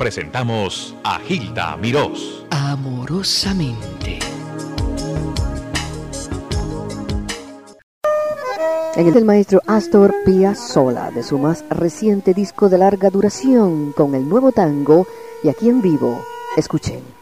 presentamos 0.00 0.96
a 1.04 1.18
Gilda 1.18 1.76
Mirós. 1.76 2.46
Amorosamente. 2.48 4.18
En 8.96 9.14
el 9.14 9.26
maestro 9.26 9.60
Astor 9.66 10.14
Piazzolla 10.24 11.10
de 11.10 11.22
su 11.22 11.38
más 11.38 11.66
reciente 11.68 12.32
disco 12.32 12.70
de 12.70 12.78
larga 12.78 13.10
duración 13.10 13.92
con 13.92 14.14
el 14.14 14.26
nuevo 14.26 14.52
tango 14.52 15.06
y 15.44 15.50
aquí 15.50 15.68
en 15.68 15.82
vivo, 15.82 16.24
escuchen. 16.56 17.19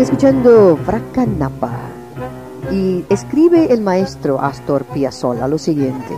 Escuchando 0.00 0.78
Napa 1.38 1.90
y 2.70 3.04
escribe 3.10 3.72
el 3.72 3.82
maestro 3.82 4.40
Astor 4.40 4.84
Piazzolla 4.86 5.46
lo 5.46 5.58
siguiente. 5.58 6.16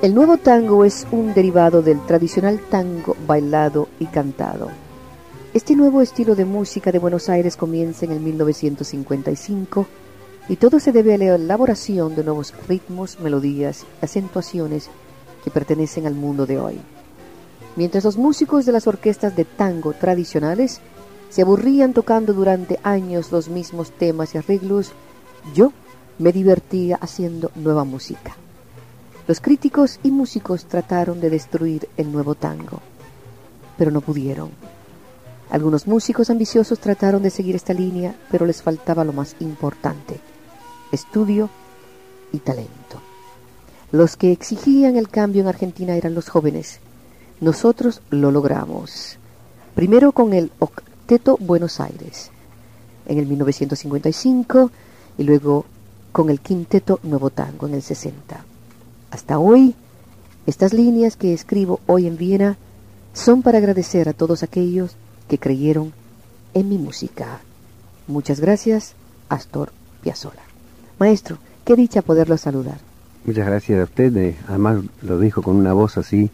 El 0.00 0.14
nuevo 0.14 0.36
tango 0.36 0.84
es 0.84 1.06
un 1.10 1.34
derivado 1.34 1.82
del 1.82 2.00
tradicional 2.06 2.60
tango 2.70 3.16
bailado 3.26 3.88
y 3.98 4.06
cantado. 4.06 4.68
Este 5.52 5.74
nuevo 5.74 6.02
estilo 6.02 6.36
de 6.36 6.44
música 6.44 6.92
de 6.92 7.00
Buenos 7.00 7.28
Aires 7.28 7.56
comienza 7.56 8.04
en 8.04 8.12
el 8.12 8.20
1955 8.20 9.86
y 10.48 10.56
todo 10.56 10.78
se 10.78 10.92
debe 10.92 11.14
a 11.14 11.18
la 11.18 11.34
elaboración 11.34 12.14
de 12.14 12.22
nuevos 12.22 12.54
ritmos, 12.68 13.18
melodías, 13.18 13.84
acentuaciones 14.00 14.88
que 15.42 15.50
pertenecen 15.50 16.06
al 16.06 16.14
mundo 16.14 16.46
de 16.46 16.60
hoy. 16.60 16.80
Mientras 17.74 18.04
los 18.04 18.16
músicos 18.16 18.66
de 18.66 18.72
las 18.72 18.86
orquestas 18.86 19.34
de 19.34 19.44
tango 19.44 19.94
tradicionales 19.94 20.80
se 21.32 21.40
aburrían 21.40 21.94
tocando 21.94 22.34
durante 22.34 22.78
años 22.82 23.32
los 23.32 23.48
mismos 23.48 23.90
temas 23.90 24.34
y 24.34 24.38
arreglos, 24.38 24.92
yo 25.54 25.72
me 26.18 26.30
divertía 26.30 26.96
haciendo 26.96 27.50
nueva 27.54 27.84
música. 27.84 28.36
Los 29.26 29.40
críticos 29.40 29.98
y 30.02 30.10
músicos 30.10 30.66
trataron 30.66 31.22
de 31.22 31.30
destruir 31.30 31.88
el 31.96 32.12
nuevo 32.12 32.34
tango, 32.34 32.82
pero 33.78 33.90
no 33.90 34.02
pudieron. 34.02 34.50
Algunos 35.48 35.86
músicos 35.86 36.28
ambiciosos 36.28 36.78
trataron 36.78 37.22
de 37.22 37.30
seguir 37.30 37.56
esta 37.56 37.72
línea, 37.72 38.14
pero 38.30 38.44
les 38.44 38.60
faltaba 38.60 39.02
lo 39.02 39.14
más 39.14 39.34
importante, 39.40 40.20
estudio 40.92 41.48
y 42.30 42.40
talento. 42.40 43.00
Los 43.90 44.18
que 44.18 44.32
exigían 44.32 44.96
el 44.96 45.08
cambio 45.08 45.40
en 45.40 45.48
Argentina 45.48 45.96
eran 45.96 46.12
los 46.12 46.28
jóvenes. 46.28 46.80
Nosotros 47.40 48.02
lo 48.10 48.30
logramos. 48.30 49.16
Primero 49.74 50.12
con 50.12 50.34
el 50.34 50.52
Teto 51.12 51.36
Buenos 51.38 51.78
Aires 51.78 52.30
en 53.04 53.18
el 53.18 53.26
1955 53.26 54.70
y 55.18 55.24
luego 55.24 55.66
con 56.10 56.30
el 56.30 56.40
Quinteto 56.40 57.00
Nuevo 57.02 57.28
Tango 57.28 57.68
en 57.68 57.74
el 57.74 57.82
60. 57.82 58.42
Hasta 59.10 59.38
hoy, 59.38 59.74
estas 60.46 60.72
líneas 60.72 61.16
que 61.16 61.34
escribo 61.34 61.80
hoy 61.86 62.06
en 62.06 62.16
Viena 62.16 62.56
son 63.12 63.42
para 63.42 63.58
agradecer 63.58 64.08
a 64.08 64.14
todos 64.14 64.42
aquellos 64.42 64.96
que 65.28 65.36
creyeron 65.36 65.92
en 66.54 66.70
mi 66.70 66.78
música. 66.78 67.40
Muchas 68.06 68.40
gracias, 68.40 68.94
Astor 69.28 69.70
Piazzolla. 70.02 70.40
Maestro, 70.98 71.36
qué 71.66 71.76
dicha 71.76 72.00
poderlo 72.00 72.38
saludar. 72.38 72.78
Muchas 73.26 73.46
gracias 73.46 73.80
a 73.80 73.84
usted, 73.84 74.16
eh, 74.16 74.36
además 74.48 74.82
lo 75.02 75.18
dijo 75.18 75.42
con 75.42 75.56
una 75.56 75.74
voz 75.74 75.98
así 75.98 76.30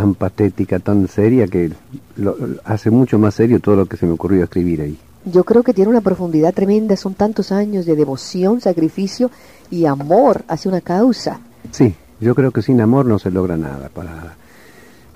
tan 0.00 0.14
patética, 0.14 0.78
tan 0.78 1.08
seria, 1.08 1.46
que 1.46 1.70
lo, 2.16 2.34
hace 2.64 2.90
mucho 2.90 3.18
más 3.18 3.34
serio 3.34 3.60
todo 3.60 3.76
lo 3.76 3.84
que 3.84 3.98
se 3.98 4.06
me 4.06 4.12
ocurrió 4.12 4.44
escribir 4.44 4.80
ahí. 4.80 4.98
Yo 5.26 5.44
creo 5.44 5.62
que 5.62 5.74
tiene 5.74 5.90
una 5.90 6.00
profundidad 6.00 6.54
tremenda, 6.54 6.96
son 6.96 7.12
tantos 7.12 7.52
años 7.52 7.84
de 7.84 7.96
devoción, 7.96 8.62
sacrificio 8.62 9.30
y 9.70 9.84
amor 9.84 10.42
hacia 10.48 10.70
una 10.70 10.80
causa. 10.80 11.40
Sí, 11.70 11.94
yo 12.18 12.34
creo 12.34 12.50
que 12.50 12.62
sin 12.62 12.80
amor 12.80 13.04
no 13.04 13.18
se 13.18 13.30
logra 13.30 13.58
nada. 13.58 13.90
Para, 13.90 14.36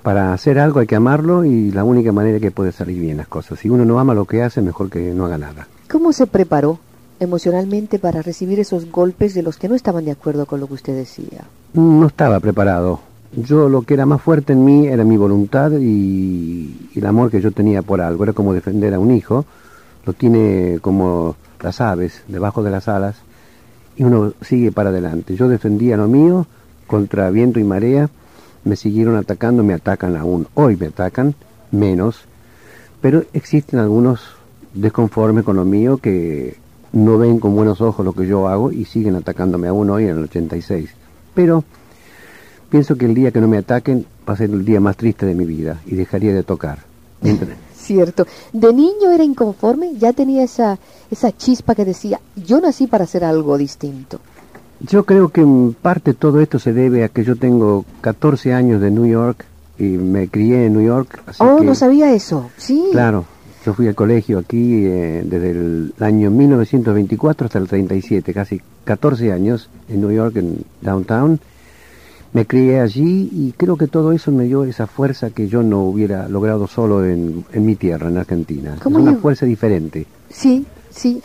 para 0.03 0.33
hacer 0.33 0.59
algo 0.59 0.81
hay 0.81 0.85
que 0.85 0.95
amarlo 0.95 1.43
y 1.43 1.71
la 1.71 1.83
única 1.83 2.11
manera 2.11 2.39
que 2.39 2.51
puede 2.51 2.71
salir 2.71 3.01
bien 3.01 3.17
las 3.17 3.27
cosas. 3.27 3.57
Si 3.57 3.67
uno 3.67 3.85
no 3.85 3.97
ama 3.97 4.13
lo 4.13 4.25
que 4.25 4.43
hace, 4.43 4.61
mejor 4.61 4.91
que 4.91 5.15
no 5.15 5.25
haga 5.25 5.39
nada. 5.39 5.67
¿Cómo 5.89 6.13
se 6.13 6.27
preparó 6.27 6.77
emocionalmente 7.19 7.97
para 7.97 8.21
recibir 8.21 8.59
esos 8.59 8.91
golpes 8.91 9.33
de 9.33 9.41
los 9.41 9.57
que 9.57 9.67
no 9.67 9.73
estaban 9.73 10.05
de 10.05 10.11
acuerdo 10.11 10.45
con 10.45 10.59
lo 10.59 10.67
que 10.67 10.75
usted 10.75 10.95
decía? 10.95 11.41
No 11.73 12.05
estaba 12.05 12.39
preparado 12.39 12.99
yo 13.35 13.69
lo 13.69 13.81
que 13.81 13.93
era 13.93 14.05
más 14.05 14.21
fuerte 14.21 14.53
en 14.53 14.63
mí 14.63 14.87
era 14.87 15.03
mi 15.03 15.17
voluntad 15.17 15.71
y, 15.79 16.89
el 16.95 17.05
amor 17.05 17.29
que 17.29 17.41
yo 17.41 17.51
tenía 17.51 17.81
por 17.81 18.01
algo. 18.01 18.23
Era 18.23 18.33
como 18.33 18.53
defender 18.53 18.93
a 18.93 18.99
un 18.99 19.11
hijo. 19.11 19.45
Lo 20.05 20.13
tiene 20.13 20.79
como 20.81 21.35
las 21.61 21.81
aves 21.81 22.23
debajo 22.27 22.63
de 22.63 22.71
las 22.71 22.87
alas 22.87 23.17
y 23.97 24.03
uno 24.03 24.33
sigue 24.41 24.71
para 24.71 24.89
adelante. 24.89 25.35
Yo 25.35 25.47
defendía 25.47 25.97
lo 25.97 26.07
mío 26.07 26.47
contra 26.87 27.29
viento 27.31 27.59
y 27.59 27.63
marea. 27.63 28.09
Me 28.63 28.75
siguieron 28.75 29.15
atacando, 29.15 29.63
me 29.63 29.73
atacan 29.73 30.15
aún. 30.15 30.47
Hoy 30.53 30.77
me 30.77 30.87
atacan, 30.87 31.35
menos. 31.71 32.25
Pero 33.01 33.23
existen 33.33 33.79
algunos 33.79 34.21
desconformes 34.73 35.43
con 35.43 35.55
lo 35.57 35.65
mío 35.65 35.97
que 35.97 36.57
no 36.93 37.17
ven 37.17 37.39
con 37.39 37.55
buenos 37.55 37.81
ojos 37.81 38.05
lo 38.05 38.13
que 38.13 38.25
yo 38.25 38.47
hago 38.47 38.71
y 38.71 38.85
siguen 38.85 39.15
atacándome 39.15 39.67
aún 39.67 39.89
hoy 39.89 40.05
en 40.05 40.17
el 40.17 40.23
86. 40.23 40.89
Pero 41.33 41.63
Pienso 42.69 42.95
que 42.97 43.05
el 43.05 43.13
día 43.13 43.31
que 43.31 43.41
no 43.41 43.47
me 43.47 43.57
ataquen 43.57 44.05
va 44.27 44.33
a 44.33 44.37
ser 44.37 44.49
el 44.49 44.65
día 44.65 44.79
más 44.79 44.97
triste 44.97 45.25
de 45.25 45.35
mi 45.35 45.45
vida 45.45 45.79
y 45.85 45.95
dejaría 45.95 46.33
de 46.33 46.43
tocar. 46.43 46.79
Mientras- 47.21 47.57
Cierto. 47.75 48.25
¿De 48.51 48.73
niño 48.73 49.11
era 49.11 49.23
inconforme? 49.23 49.93
¿Ya 49.99 50.11
tenía 50.11 50.43
esa, 50.43 50.79
esa 51.11 51.31
chispa 51.31 51.75
que 51.75 51.85
decía, 51.85 52.19
yo 52.35 52.59
nací 52.59 52.87
para 52.87 53.03
hacer 53.03 53.23
algo 53.23 53.57
distinto? 53.59 54.19
Yo 54.79 55.05
creo 55.05 55.29
que 55.29 55.41
en 55.41 55.75
parte 55.79 56.13
todo 56.15 56.41
esto 56.41 56.57
se 56.57 56.73
debe 56.73 57.03
a 57.03 57.09
que 57.09 57.23
yo 57.23 57.35
tengo 57.35 57.85
14 58.01 58.53
años 58.53 58.81
de 58.81 58.89
New 58.89 59.05
York 59.05 59.45
y 59.77 59.83
me 59.83 60.27
crié 60.27 60.65
en 60.65 60.73
New 60.73 60.85
York. 60.85 61.21
Así 61.27 61.43
oh, 61.43 61.57
que, 61.57 61.65
no 61.65 61.75
sabía 61.75 62.11
eso. 62.11 62.49
Sí. 62.57 62.89
Claro, 62.91 63.25
yo 63.65 63.73
fui 63.73 63.87
al 63.87 63.95
colegio 63.95 64.39
aquí 64.39 64.85
eh, 64.85 65.23
desde 65.23 65.51
el 65.51 65.93
año 65.99 66.31
1924 66.31 67.45
hasta 67.45 67.59
el 67.59 67.67
37, 67.67 68.33
casi 68.33 68.61
14 68.83 69.31
años 69.31 69.69
en 69.89 70.01
New 70.01 70.11
York, 70.11 70.35
en 70.37 70.63
downtown. 70.81 71.39
Me 72.35 72.45
crié 72.45 72.81
allí 72.81 73.29
y 73.31 73.53
creo 73.55 73.77
que 73.77 73.87
todo 73.87 74.11
eso 74.11 74.29
me 74.29 74.43
dio 74.43 74.65
esa 74.65 74.87
fuerza 74.87 75.29
que 75.29 75.47
yo 75.47 75.63
no 75.63 75.83
hubiera 75.83 76.27
logrado 76.27 76.67
solo 76.67 77.05
en, 77.05 77.45
en 77.53 77.65
mi 77.65 77.77
tierra, 77.77 78.09
en 78.09 78.17
Argentina. 78.17 78.73
Es 78.73 78.81
¿Cómo 78.81 78.97
una 78.97 79.11
llegó? 79.11 79.21
fuerza 79.21 79.45
diferente. 79.45 80.05
Sí, 80.29 80.65
sí. 80.89 81.21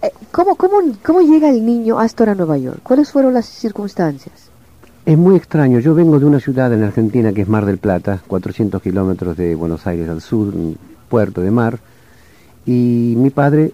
Eh, 0.00 0.12
¿cómo, 0.30 0.54
cómo, 0.54 0.76
¿Cómo 1.04 1.20
llega 1.20 1.50
el 1.50 1.66
niño 1.66 1.98
Astor 1.98 2.28
a 2.28 2.36
Nueva 2.36 2.58
York? 2.58 2.78
¿Cuáles 2.84 3.10
fueron 3.10 3.34
las 3.34 3.46
circunstancias? 3.46 4.50
Es 5.04 5.18
muy 5.18 5.34
extraño. 5.34 5.80
Yo 5.80 5.96
vengo 5.96 6.20
de 6.20 6.26
una 6.26 6.38
ciudad 6.38 6.72
en 6.72 6.84
Argentina 6.84 7.32
que 7.32 7.42
es 7.42 7.48
Mar 7.48 7.66
del 7.66 7.78
Plata, 7.78 8.22
400 8.28 8.80
kilómetros 8.80 9.36
de 9.36 9.56
Buenos 9.56 9.84
Aires 9.88 10.08
al 10.08 10.20
sur, 10.20 10.54
un 10.54 10.78
puerto 11.08 11.40
de 11.40 11.50
mar. 11.50 11.80
Y 12.66 13.14
mi 13.16 13.30
padre 13.30 13.72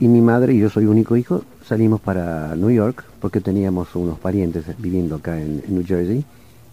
y 0.00 0.08
mi 0.08 0.20
madre, 0.20 0.54
y 0.54 0.58
yo 0.60 0.70
soy 0.70 0.86
único 0.86 1.16
hijo, 1.16 1.42
salimos 1.66 2.00
para 2.00 2.54
New 2.56 2.70
York 2.70 3.04
porque 3.20 3.40
teníamos 3.40 3.94
unos 3.96 4.18
parientes 4.18 4.64
viviendo 4.78 5.16
acá 5.16 5.40
en, 5.40 5.62
en 5.66 5.74
New 5.74 5.84
Jersey, 5.86 6.24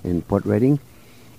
en 0.03 0.21
Port 0.21 0.45
Reading. 0.45 0.77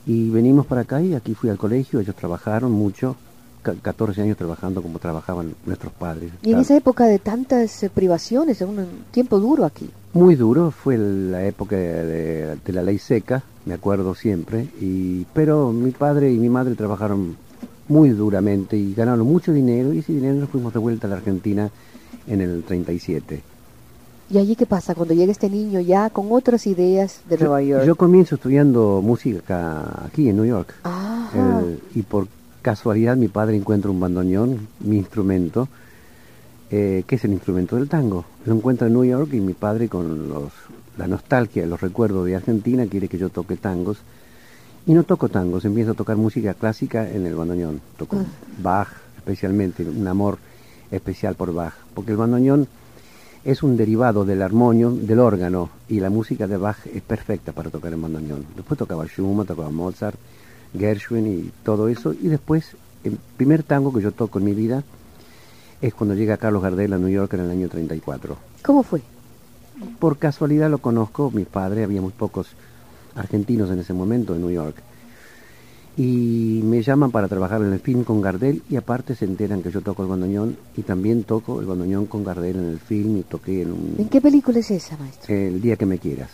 Y 0.06 0.30
venimos 0.30 0.66
para 0.66 0.82
acá 0.82 1.00
y 1.02 1.14
aquí 1.14 1.34
fui 1.34 1.50
al 1.50 1.58
colegio. 1.58 1.98
Ellos 2.00 2.14
trabajaron 2.14 2.70
mucho, 2.72 3.16
ca- 3.62 3.74
14 3.80 4.22
años 4.22 4.36
trabajando 4.36 4.82
como 4.82 4.98
trabajaban 4.98 5.54
nuestros 5.64 5.92
padres. 5.92 6.30
Y 6.42 6.52
en 6.52 6.58
esa 6.60 6.76
época 6.76 7.06
de 7.06 7.18
tantas 7.18 7.82
eh, 7.82 7.90
privaciones, 7.90 8.60
un 8.62 8.86
tiempo 9.10 9.38
duro 9.40 9.64
aquí. 9.64 9.88
muy 10.12 10.34
duro, 10.36 10.70
fue 10.70 10.96
la 10.98 11.44
época 11.46 11.76
de, 11.76 12.56
de 12.64 12.72
la 12.72 12.82
ley 12.82 12.98
seca, 12.98 13.42
me 13.64 13.74
acuerdo 13.74 14.14
siempre, 14.14 14.68
y, 14.80 15.24
pero 15.32 15.72
mi 15.72 15.90
padre 15.90 16.32
y 16.32 16.38
mi 16.38 16.48
madre 16.48 16.74
trabajaron 16.76 17.36
muy 17.88 18.10
duramente 18.10 18.76
y 18.76 18.94
ganaron 18.94 19.26
mucho 19.26 19.52
dinero 19.52 19.92
y 19.92 19.98
ese 19.98 20.12
dinero 20.12 20.34
nos 20.34 20.48
fuimos 20.50 20.72
de 20.72 20.78
vuelta 20.78 21.06
a 21.06 21.10
la 21.10 21.16
Argentina 21.16 21.70
en 22.26 22.40
el 22.40 22.62
37. 22.64 23.42
¿Y 24.28 24.38
allí 24.38 24.56
qué 24.56 24.66
pasa 24.66 24.94
cuando 24.96 25.14
llega 25.14 25.30
este 25.30 25.48
niño 25.48 25.78
ya 25.80 26.10
con 26.10 26.26
otras 26.32 26.66
ideas 26.66 27.20
de 27.28 27.38
Nueva 27.38 27.62
York? 27.62 27.84
Yo 27.86 27.94
comienzo 27.94 28.34
estudiando 28.34 29.00
música 29.02 30.04
aquí 30.04 30.28
en 30.28 30.36
New 30.36 30.44
York 30.44 30.74
Ajá. 30.82 31.60
El- 31.60 31.80
y 31.94 32.02
por 32.02 32.26
casualidad 32.62 33.16
mi 33.16 33.28
padre 33.28 33.56
encuentra 33.56 33.90
un 33.90 34.00
bandoneón, 34.00 34.66
mi 34.80 34.96
instrumento, 34.96 35.68
eh, 36.72 37.04
que 37.06 37.14
es 37.14 37.24
el 37.24 37.32
instrumento 37.32 37.76
del 37.76 37.88
tango. 37.88 38.24
Lo 38.44 38.54
encuentra 38.56 38.88
en 38.88 38.94
New 38.94 39.04
York 39.04 39.32
y 39.32 39.38
mi 39.40 39.52
padre 39.52 39.88
con 39.88 40.28
los, 40.28 40.50
la 40.98 41.06
nostalgia, 41.06 41.64
los 41.66 41.80
recuerdos 41.80 42.26
de 42.26 42.34
Argentina 42.34 42.84
quiere 42.86 43.06
que 43.06 43.18
yo 43.18 43.28
toque 43.28 43.56
tangos. 43.56 43.98
Y 44.86 44.94
no 44.94 45.02
toco 45.02 45.28
tangos, 45.28 45.64
empiezo 45.64 45.92
a 45.92 45.94
tocar 45.94 46.16
música 46.16 46.54
clásica 46.54 47.10
en 47.10 47.26
el 47.26 47.34
bandoneón. 47.34 47.80
Toco 47.98 48.16
Ah. 48.18 48.24
Bach, 48.62 48.88
especialmente, 49.16 49.82
un 49.84 50.06
amor 50.06 50.38
especial 50.90 51.34
por 51.34 51.52
Bach. 51.52 51.74
Porque 51.92 52.12
el 52.12 52.16
bandoneón 52.16 52.68
es 53.44 53.62
un 53.64 53.76
derivado 53.76 54.24
del 54.24 54.42
armonium, 54.42 55.06
del 55.06 55.18
órgano, 55.18 55.70
y 55.88 55.98
la 55.98 56.08
música 56.10 56.46
de 56.46 56.56
Bach 56.56 56.86
es 56.86 57.02
perfecta 57.02 57.52
para 57.52 57.70
tocar 57.70 57.92
en 57.92 58.02
bandoneón. 58.02 58.46
Después 58.54 58.78
tocaba 58.78 59.06
Schumann, 59.06 59.46
tocaba 59.46 59.70
Mozart, 59.70 60.18
Gershwin 60.76 61.26
y 61.26 61.50
todo 61.64 61.88
eso. 61.88 62.12
Y 62.12 62.28
después, 62.28 62.76
el 63.02 63.18
primer 63.36 63.64
tango 63.64 63.92
que 63.92 64.02
yo 64.02 64.12
toco 64.12 64.38
en 64.38 64.44
mi 64.44 64.54
vida 64.54 64.84
es 65.82 65.94
cuando 65.94 66.14
llega 66.14 66.36
Carlos 66.36 66.62
Gardel 66.62 66.92
a 66.92 66.98
New 66.98 67.08
York 67.08 67.32
en 67.34 67.40
el 67.40 67.50
año 67.50 67.68
34. 67.68 68.36
¿Cómo 68.62 68.84
fue? 68.84 69.02
Por 69.98 70.16
casualidad 70.16 70.70
lo 70.70 70.78
conozco, 70.78 71.30
mi 71.32 71.44
padre, 71.44 71.84
había 71.84 72.00
muy 72.00 72.12
pocos 72.12 72.48
argentinos 73.16 73.70
en 73.70 73.80
ese 73.80 73.92
momento 73.92 74.34
en 74.34 74.42
New 74.42 74.50
York. 74.50 74.76
Y 75.96 76.60
me 76.62 76.82
llaman 76.82 77.10
para 77.10 77.26
trabajar 77.26 77.62
en 77.62 77.72
el 77.72 77.80
film 77.80 78.04
con 78.04 78.20
Gardel 78.20 78.62
y 78.68 78.76
aparte 78.76 79.14
se 79.14 79.24
enteran 79.24 79.62
que 79.62 79.70
yo 79.70 79.80
toco 79.80 80.02
el 80.02 80.08
bandoneón 80.08 80.56
y 80.76 80.82
también 80.82 81.24
toco 81.24 81.58
el 81.58 81.66
bandoneón 81.66 82.04
con 82.04 82.22
Gardel 82.22 82.56
en 82.56 82.68
el 82.68 82.78
film 82.78 83.16
y 83.16 83.22
toqué 83.22 83.62
en 83.62 83.72
un, 83.72 83.94
¿En 83.98 84.08
qué 84.08 84.20
película 84.20 84.58
es 84.58 84.70
esa, 84.70 84.98
maestro? 84.98 85.34
El 85.34 85.60
día 85.60 85.76
que 85.76 85.86
me 85.86 85.98
quieras. 85.98 86.30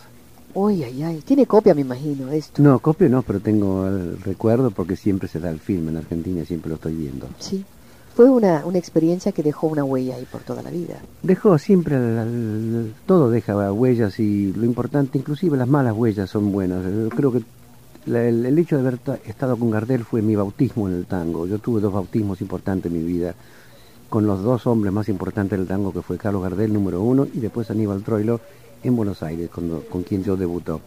Uy, 0.53 0.83
ay, 0.83 1.01
ay. 1.01 1.21
Tiene 1.25 1.47
copia, 1.47 1.73
me 1.73 1.81
imagino, 1.81 2.31
esto. 2.31 2.61
No, 2.61 2.77
copio 2.79 3.09
no, 3.09 3.23
pero 3.23 3.39
tengo 3.39 3.87
el 3.87 4.21
recuerdo 4.21 4.69
porque 4.69 4.95
siempre 4.95 5.27
se 5.27 5.39
da 5.39 5.49
el 5.49 5.59
film 5.59 5.89
en 5.89 5.97
Argentina, 5.97 6.45
siempre 6.45 6.69
lo 6.69 6.75
estoy 6.75 6.95
viendo. 6.95 7.27
Sí. 7.39 7.63
Fue 8.15 8.29
una, 8.29 8.63
una 8.65 8.77
experiencia 8.77 9.31
que 9.31 9.41
dejó 9.41 9.67
una 9.67 9.83
huella 9.83 10.15
ahí 10.15 10.25
por 10.31 10.41
toda 10.41 10.61
la 10.61 10.69
vida. 10.69 10.99
Dejó 11.23 11.57
siempre, 11.57 11.95
al- 11.95 12.93
todo 13.07 13.31
deja 13.31 13.71
huellas 13.73 14.19
y 14.19 14.53
lo 14.53 14.65
importante, 14.65 15.17
inclusive 15.17 15.57
las 15.57 15.67
malas 15.67 15.95
huellas 15.95 16.29
son 16.29 16.51
buenas. 16.51 16.83
Yo 16.83 17.09
creo 17.09 17.31
que 17.31 17.41
la- 18.05 18.23
el, 18.27 18.45
el 18.45 18.59
hecho 18.59 18.75
de 18.75 18.81
haber 18.81 18.97
ta- 18.99 19.17
estado 19.25 19.57
con 19.57 19.71
Gardel 19.71 20.03
fue 20.05 20.21
mi 20.21 20.35
bautismo 20.35 20.87
en 20.87 20.95
el 20.95 21.05
tango. 21.07 21.47
Yo 21.47 21.57
tuve 21.57 21.81
dos 21.81 21.91
bautismos 21.93 22.39
importantes 22.41 22.91
en 22.91 22.99
mi 22.99 23.03
vida, 23.03 23.33
con 24.09 24.27
los 24.27 24.43
dos 24.43 24.67
hombres 24.67 24.93
más 24.93 25.09
importantes 25.09 25.57
del 25.57 25.67
tango, 25.67 25.91
que 25.91 26.03
fue 26.03 26.17
Carlos 26.19 26.43
Gardel, 26.43 26.71
número 26.71 27.01
uno, 27.01 27.25
y 27.33 27.39
después 27.39 27.71
Aníbal 27.71 28.03
Troilo 28.03 28.39
en 28.83 28.95
Buenos 28.95 29.23
Aires, 29.23 29.49
con, 29.49 29.81
con 29.89 30.03
quien 30.03 30.23
yo 30.23 30.35
debutó. 30.37 30.81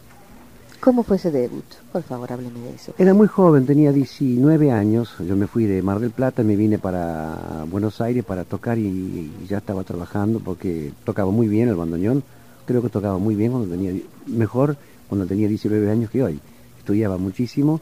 ¿Cómo 0.87 1.03
fue 1.03 1.17
ese 1.17 1.33
debut? 1.33 1.65
Por 1.91 2.05
favor, 2.05 2.33
hábleme 2.33 2.61
de 2.61 2.77
eso. 2.77 2.95
Era 2.97 3.13
muy 3.13 3.27
joven, 3.27 3.67
tenía 3.67 3.91
19 3.91 4.71
años. 4.71 5.17
Yo 5.19 5.35
me 5.35 5.49
fui 5.49 5.65
de 5.65 5.83
Mar 5.83 5.99
del 5.99 6.13
Plata, 6.13 6.45
me 6.45 6.55
vine 6.55 6.79
para 6.79 7.65
Buenos 7.69 8.01
Aires 8.01 8.25
para 8.25 8.45
tocar 8.45 8.79
y, 8.79 8.87
y 8.87 9.47
ya 9.49 9.59
estaba 9.59 9.83
trabajando 9.83 10.39
porque 10.39 10.93
tocaba 11.03 11.33
muy 11.33 11.49
bien 11.49 11.69
el 11.69 11.75
bandoneón. 11.75 12.23
Creo 12.67 12.83
que 12.83 12.89
tocaba 12.89 13.19
muy 13.19 13.35
bien 13.35 13.51
cuando 13.51 13.69
tenía, 13.69 14.01
mejor 14.29 14.77
cuando 15.09 15.27
tenía 15.27 15.49
19 15.49 15.91
años 15.91 16.09
que 16.09 16.23
hoy. 16.23 16.39
Estudiaba 16.79 17.19
muchísimo 17.19 17.81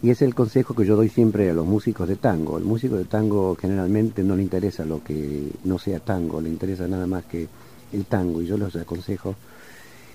y 0.00 0.10
es 0.10 0.22
el 0.22 0.32
consejo 0.32 0.76
que 0.76 0.86
yo 0.86 0.94
doy 0.94 1.08
siempre 1.08 1.50
a 1.50 1.54
los 1.54 1.66
músicos 1.66 2.06
de 2.06 2.14
tango. 2.14 2.56
El 2.56 2.64
músico 2.64 2.94
de 2.94 3.06
tango 3.06 3.56
generalmente 3.60 4.22
no 4.22 4.36
le 4.36 4.44
interesa 4.44 4.84
lo 4.84 5.02
que 5.02 5.48
no 5.64 5.76
sea 5.80 5.98
tango, 5.98 6.40
le 6.40 6.50
interesa 6.50 6.86
nada 6.86 7.08
más 7.08 7.24
que 7.24 7.48
el 7.92 8.04
tango 8.04 8.42
y 8.42 8.46
yo 8.46 8.56
les 8.56 8.76
aconsejo 8.76 9.34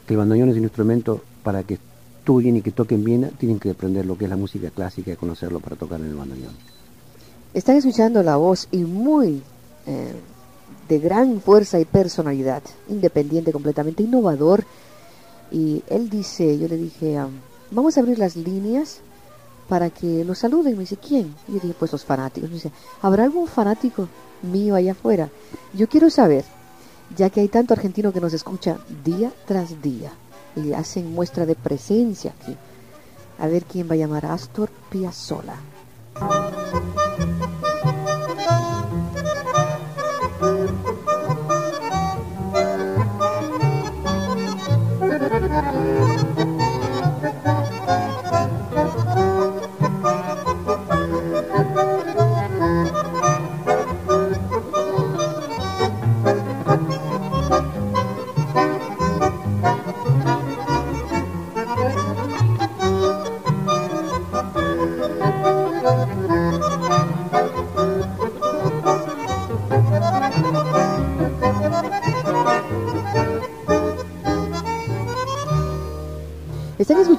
que 0.08 0.14
el 0.14 0.20
bandoneón 0.20 0.52
es 0.52 0.56
un 0.56 0.64
instrumento 0.64 1.22
para 1.44 1.64
que 1.64 1.80
estudien 2.22 2.58
y 2.58 2.62
que 2.62 2.72
toquen 2.72 3.04
bien, 3.04 3.32
tienen 3.40 3.60
que 3.60 3.72
aprender 3.72 4.06
lo 4.06 4.16
que 4.16 4.26
es 4.26 4.30
la 4.30 4.38
música 4.38 4.70
clásica 4.70 5.12
y 5.12 5.16
conocerlo 5.16 5.60
para 5.60 5.76
tocar 5.76 6.00
en 6.00 6.08
el 6.08 6.16
bandoneón. 6.16 6.54
Están 7.54 7.78
escuchando 7.78 8.22
la 8.22 8.38
voz 8.38 8.68
y 8.72 8.84
muy 8.84 9.42
eh, 9.88 10.14
de 10.88 11.00
gran 11.00 11.42
fuerza 11.42 11.80
y 11.80 11.86
personalidad, 11.86 12.62
independiente, 12.90 13.52
completamente 13.52 14.04
innovador. 14.04 14.64
Y 15.52 15.84
él 15.90 16.10
dice, 16.10 16.60
yo 16.60 16.68
le 16.68 16.78
dije, 16.78 17.18
ah, 17.18 17.28
vamos 17.72 17.98
a 17.98 18.02
abrir 18.02 18.20
las 18.20 18.36
líneas 18.36 19.00
para 19.68 19.90
que 19.90 20.24
nos 20.24 20.38
saluden. 20.38 20.74
Me 20.74 20.82
dice, 20.82 20.98
¿quién? 20.98 21.34
Y 21.48 21.54
yo 21.54 21.60
dije, 21.60 21.76
pues 21.78 21.92
los 21.92 22.06
fanáticos. 22.06 22.50
Me 22.50 22.56
dice, 22.56 22.72
¿habrá 23.02 23.24
algún 23.24 23.48
fanático 23.48 24.08
mío 24.44 24.76
allá 24.76 24.92
afuera? 24.92 25.30
Yo 25.74 25.90
quiero 25.90 26.12
saber, 26.12 26.46
ya 27.18 27.32
que 27.32 27.42
hay 27.42 27.48
tanto 27.48 27.74
argentino 27.74 28.14
que 28.14 28.22
nos 28.22 28.34
escucha 28.34 28.78
día 29.04 29.32
tras 29.48 29.82
día 29.82 30.12
y 30.56 30.74
hacen 30.74 31.14
muestra 31.14 31.46
de 31.46 31.56
presencia 31.56 32.34
aquí. 32.40 32.56
A 33.40 33.48
ver 33.48 33.64
quién 33.64 33.90
va 33.90 33.94
a 33.94 33.98
llamar 33.98 34.26
a 34.26 34.34
Astor 34.34 34.70
Piazzolla. 34.90 35.56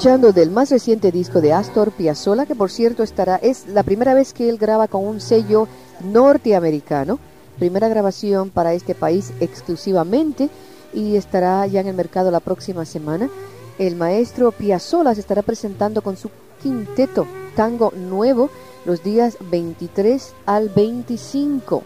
Escuchando 0.03 0.33
del 0.33 0.51
más 0.51 0.69
reciente 0.73 1.13
disco 1.13 1.41
de 1.41 1.53
Astor 1.53 1.93
Piazzolla, 1.93 2.45
que 2.45 2.57
por 2.57 2.73
cierto 2.73 3.05
estará, 3.05 3.37
es 3.37 3.69
la 3.69 3.85
primera 3.85 4.15
vez 4.15 4.33
que 4.33 4.49
él 4.49 4.59
graba 4.59 4.89
con 4.89 5.07
un 5.07 5.21
sello 5.21 5.69
norteamericano, 6.03 7.21
primera 7.57 7.87
grabación 7.87 8.51
para 8.51 8.75
este 8.75 8.97
país 8.97 9.33
exclusivamente 9.39 10.51
y 10.93 11.15
estará 11.15 11.65
ya 11.69 11.83
en 11.83 11.87
el 11.87 11.95
mercado 11.95 12.33
la 12.33 12.41
próxima 12.41 12.85
semana. 12.85 13.31
El 13.79 13.95
maestro 13.95 14.51
Piazzolla 14.51 15.15
se 15.15 15.21
estará 15.21 15.43
presentando 15.43 16.03
con 16.03 16.17
su 16.17 16.31
quinteto 16.61 17.29
tango 17.55 17.93
nuevo 17.93 18.51
los 18.85 19.05
días 19.05 19.37
23 19.53 20.35
al 20.47 20.69
25 20.69 21.85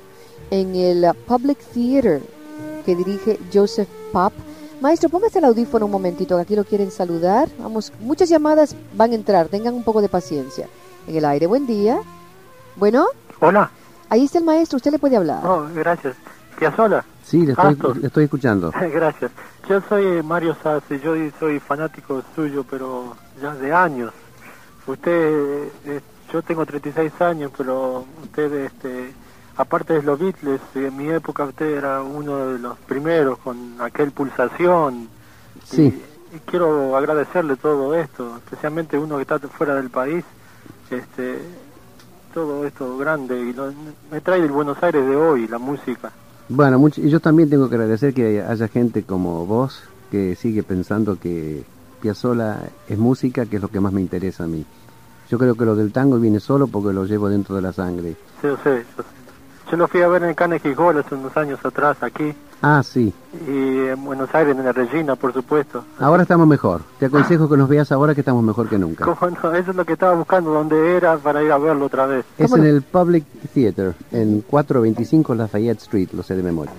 en 0.52 0.74
el 0.74 1.06
Public 1.26 1.58
Theater 1.58 2.22
que 2.86 2.96
dirige 2.96 3.38
Joseph 3.52 3.90
Pop. 4.10 4.32
Maestro, 4.80 5.08
póngase 5.08 5.38
el 5.38 5.46
audífono 5.46 5.86
un 5.86 5.92
momentito, 5.92 6.36
que 6.36 6.42
aquí 6.42 6.56
lo 6.56 6.64
quieren 6.64 6.90
saludar. 6.90 7.48
Vamos, 7.58 7.92
muchas 8.00 8.28
llamadas 8.28 8.76
van 8.94 9.12
a 9.12 9.14
entrar, 9.14 9.48
tengan 9.48 9.74
un 9.74 9.82
poco 9.82 10.02
de 10.02 10.08
paciencia. 10.08 10.68
En 11.08 11.16
el 11.16 11.24
aire, 11.24 11.46
buen 11.46 11.66
día. 11.66 11.98
Bueno. 12.76 13.06
Hola. 13.40 13.70
Ahí 14.10 14.24
está 14.24 14.38
el 14.38 14.44
maestro, 14.44 14.76
usted 14.76 14.92
le 14.92 14.98
puede 14.98 15.16
hablar. 15.16 15.44
Oh, 15.46 15.66
gracias. 15.74 16.16
Piazzola. 16.58 17.04
Sí, 17.24 17.44
le 17.44 17.52
estoy, 17.52 17.76
le 18.00 18.06
estoy 18.06 18.24
escuchando. 18.24 18.70
gracias. 18.92 19.30
Yo 19.68 19.80
soy 19.88 20.22
Mario 20.22 20.56
Sassi, 20.62 21.00
yo 21.00 21.14
soy 21.40 21.58
fanático 21.58 22.22
suyo, 22.34 22.64
pero 22.68 23.16
ya 23.40 23.54
de 23.54 23.72
años. 23.72 24.12
Usted, 24.86 25.68
eh, 25.86 26.00
yo 26.32 26.42
tengo 26.42 26.64
36 26.64 27.12
años, 27.20 27.50
pero 27.56 28.04
usted, 28.22 28.52
este, 28.66 29.12
aparte 29.56 29.94
de 29.94 30.02
los 30.02 30.18
Beatles, 30.18 30.60
en 30.74 30.96
mi 30.96 31.08
época 31.08 31.44
usted 31.44 31.76
era 31.76 32.02
uno 32.02 32.52
de 32.52 32.58
los 32.58 32.78
primeros 32.78 33.38
con 33.38 33.80
aquel 33.80 34.12
pulsación. 34.12 35.08
Sí. 35.64 36.02
Y, 36.32 36.38
quiero 36.44 36.96
agradecerle 36.96 37.56
todo 37.56 37.94
esto, 37.94 38.36
especialmente 38.36 38.98
uno 38.98 39.16
que 39.16 39.22
está 39.22 39.38
fuera 39.38 39.74
del 39.74 39.88
país, 39.88 40.22
este, 40.90 41.38
todo 42.34 42.66
esto 42.66 42.98
grande, 42.98 43.40
y 43.40 43.54
me 44.12 44.20
trae 44.20 44.42
del 44.42 44.50
Buenos 44.50 44.82
Aires 44.82 45.06
de 45.08 45.16
hoy, 45.16 45.48
la 45.48 45.58
música. 45.58 46.12
Bueno, 46.48 46.78
mucho, 46.78 47.00
y 47.00 47.08
yo 47.08 47.20
también 47.20 47.48
tengo 47.48 47.70
que 47.70 47.76
agradecer 47.76 48.12
que 48.12 48.42
haya 48.42 48.68
gente 48.68 49.02
como 49.04 49.46
vos 49.46 49.82
que 50.10 50.34
sigue 50.36 50.62
pensando 50.62 51.18
que 51.18 51.64
Piazzolla 52.02 52.68
es 52.86 52.98
música, 52.98 53.46
que 53.46 53.56
es 53.56 53.62
lo 53.62 53.68
que 53.68 53.80
más 53.80 53.92
me 53.92 54.02
interesa 54.02 54.44
a 54.44 54.46
mí. 54.46 54.64
Yo 55.30 55.38
creo 55.38 55.54
que 55.54 55.64
lo 55.64 55.74
del 55.74 55.90
tango 55.90 56.18
viene 56.18 56.38
solo 56.38 56.68
porque 56.68 56.92
lo 56.92 57.04
llevo 57.04 57.28
dentro 57.28 57.56
de 57.56 57.62
la 57.62 57.72
sangre. 57.72 58.10
Sí, 58.40 58.48
yo 58.48 58.56
sé, 58.58 58.84
yo 58.96 59.02
sé. 59.02 59.25
Yo 59.70 59.76
lo 59.76 59.88
fui 59.88 60.00
a 60.02 60.08
ver 60.08 60.22
en 60.22 60.34
Carnegie 60.34 60.74
Hall 60.76 60.98
hace 60.98 61.14
unos 61.14 61.36
años 61.36 61.58
atrás, 61.64 61.96
aquí. 62.00 62.32
Ah, 62.62 62.82
sí. 62.82 63.12
Y 63.46 63.78
en 63.88 64.04
Buenos 64.04 64.34
Aires, 64.34 64.56
en 64.56 64.64
la 64.64 64.72
Regina, 64.72 65.16
por 65.16 65.32
supuesto. 65.32 65.84
Ahora 65.98 66.22
estamos 66.22 66.46
mejor. 66.46 66.82
Te 66.98 67.06
aconsejo 67.06 67.48
que 67.48 67.56
nos 67.56 67.68
veas 67.68 67.90
ahora 67.92 68.14
que 68.14 68.20
estamos 68.20 68.42
mejor 68.42 68.68
que 68.68 68.78
nunca. 68.78 69.04
¿Cómo 69.04 69.36
no? 69.42 69.54
Eso 69.54 69.70
es 69.72 69.76
lo 69.76 69.84
que 69.84 69.94
estaba 69.94 70.14
buscando, 70.14 70.50
donde 70.52 70.96
era 70.96 71.16
para 71.18 71.42
ir 71.42 71.50
a 71.50 71.58
verlo 71.58 71.86
otra 71.86 72.06
vez. 72.06 72.24
Es 72.38 72.52
en 72.52 72.64
el 72.64 72.82
Public 72.82 73.24
Theater, 73.52 73.94
en 74.12 74.40
425 74.42 75.34
Lafayette 75.34 75.82
Street, 75.82 76.08
lo 76.12 76.22
sé 76.22 76.36
de 76.36 76.42
memoria. 76.42 76.72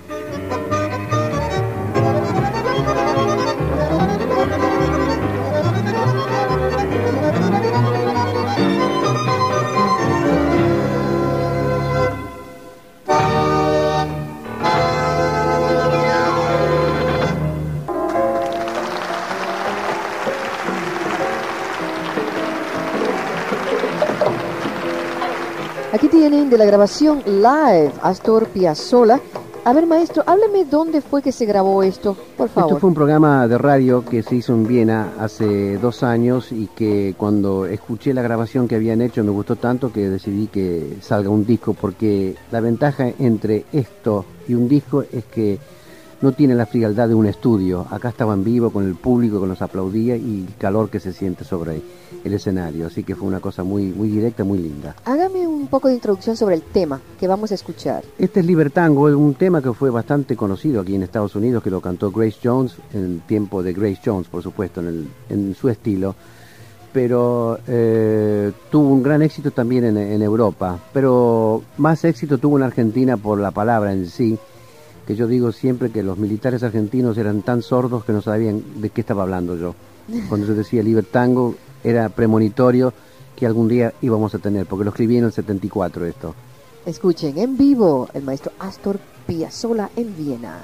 Aquí 25.90 26.08
tienen 26.08 26.50
de 26.50 26.58
la 26.58 26.66
grabación 26.66 27.22
live 27.24 27.92
Astor 28.02 28.46
Piazzolla. 28.48 29.18
A 29.64 29.72
ver, 29.72 29.86
maestro, 29.86 30.22
hábleme 30.26 30.66
dónde 30.66 31.00
fue 31.00 31.22
que 31.22 31.32
se 31.32 31.46
grabó 31.46 31.82
esto, 31.82 32.14
por 32.36 32.50
favor. 32.50 32.72
Esto 32.72 32.80
fue 32.80 32.88
un 32.88 32.94
programa 32.94 33.48
de 33.48 33.56
radio 33.56 34.04
que 34.04 34.22
se 34.22 34.36
hizo 34.36 34.52
en 34.52 34.66
Viena 34.66 35.12
hace 35.18 35.78
dos 35.78 36.02
años 36.02 36.52
y 36.52 36.66
que 36.68 37.14
cuando 37.16 37.64
escuché 37.64 38.12
la 38.12 38.20
grabación 38.20 38.68
que 38.68 38.74
habían 38.74 39.00
hecho 39.00 39.24
me 39.24 39.30
gustó 39.30 39.56
tanto 39.56 39.90
que 39.90 40.10
decidí 40.10 40.48
que 40.48 40.98
salga 41.00 41.30
un 41.30 41.46
disco 41.46 41.72
porque 41.72 42.36
la 42.52 42.60
ventaja 42.60 43.08
entre 43.18 43.64
esto 43.72 44.26
y 44.46 44.54
un 44.54 44.68
disco 44.68 45.04
es 45.10 45.24
que 45.24 45.58
no 46.20 46.32
tiene 46.32 46.54
la 46.54 46.66
frialdad 46.66 47.08
de 47.08 47.14
un 47.14 47.26
estudio. 47.26 47.86
Acá 47.90 48.08
estaba 48.08 48.34
en 48.34 48.44
vivo 48.44 48.70
con 48.70 48.84
el 48.84 48.94
público 48.94 49.40
que 49.40 49.46
nos 49.46 49.62
aplaudía 49.62 50.16
y 50.16 50.46
el 50.48 50.54
calor 50.56 50.90
que 50.90 51.00
se 51.00 51.12
siente 51.12 51.44
sobre 51.44 51.80
el 52.24 52.34
escenario. 52.34 52.86
Así 52.86 53.04
que 53.04 53.14
fue 53.14 53.28
una 53.28 53.40
cosa 53.40 53.62
muy, 53.62 53.84
muy 53.84 54.08
directa, 54.08 54.44
muy 54.44 54.58
linda. 54.58 54.96
Hágame 55.04 55.46
un 55.58 55.68
poco 55.68 55.88
de 55.88 55.94
introducción 55.94 56.36
sobre 56.36 56.54
el 56.54 56.62
tema 56.62 57.00
que 57.18 57.26
vamos 57.26 57.50
a 57.50 57.54
escuchar. 57.54 58.04
Este 58.18 58.40
es 58.40 58.46
Libertango, 58.46 59.08
es 59.08 59.14
un 59.14 59.34
tema 59.34 59.60
que 59.60 59.72
fue 59.72 59.90
bastante 59.90 60.36
conocido 60.36 60.80
aquí 60.80 60.94
en 60.94 61.02
Estados 61.02 61.34
Unidos, 61.34 61.62
que 61.62 61.70
lo 61.70 61.80
cantó 61.80 62.10
Grace 62.10 62.38
Jones 62.42 62.76
en 62.92 63.04
el 63.04 63.20
tiempo 63.22 63.62
de 63.62 63.72
Grace 63.72 64.00
Jones, 64.04 64.28
por 64.28 64.42
supuesto, 64.42 64.80
en, 64.80 64.86
el, 64.86 65.08
en 65.28 65.54
su 65.54 65.68
estilo. 65.68 66.14
Pero 66.92 67.58
eh, 67.66 68.50
tuvo 68.70 68.88
un 68.88 69.02
gran 69.02 69.20
éxito 69.22 69.50
también 69.50 69.84
en, 69.84 69.98
en 69.98 70.22
Europa. 70.22 70.78
Pero 70.92 71.62
más 71.76 72.04
éxito 72.04 72.38
tuvo 72.38 72.56
en 72.56 72.64
Argentina 72.64 73.16
por 73.16 73.38
la 73.38 73.50
palabra 73.50 73.92
en 73.92 74.06
sí 74.06 74.38
que 75.06 75.16
yo 75.16 75.26
digo 75.26 75.52
siempre 75.52 75.90
que 75.90 76.02
los 76.02 76.18
militares 76.18 76.62
argentinos 76.62 77.16
eran 77.16 77.40
tan 77.40 77.62
sordos 77.62 78.04
que 78.04 78.12
no 78.12 78.20
sabían 78.20 78.62
de 78.82 78.90
qué 78.90 79.00
estaba 79.00 79.22
hablando 79.22 79.56
yo. 79.56 79.74
Cuando 80.28 80.46
yo 80.46 80.54
decía 80.54 80.82
Libertango 80.82 81.54
era 81.82 82.10
premonitorio 82.10 82.92
que 83.38 83.46
algún 83.46 83.68
día 83.68 83.94
íbamos 84.02 84.34
a 84.34 84.38
tener, 84.40 84.66
porque 84.66 84.84
lo 84.84 84.90
escribí 84.90 85.16
en 85.16 85.24
el 85.24 85.32
74 85.32 86.06
esto. 86.06 86.34
Escuchen 86.84 87.38
en 87.38 87.56
vivo 87.56 88.08
el 88.12 88.24
maestro 88.24 88.50
Astor 88.58 88.98
Piazzolla 89.26 89.90
en 89.94 90.16
Viena. 90.16 90.58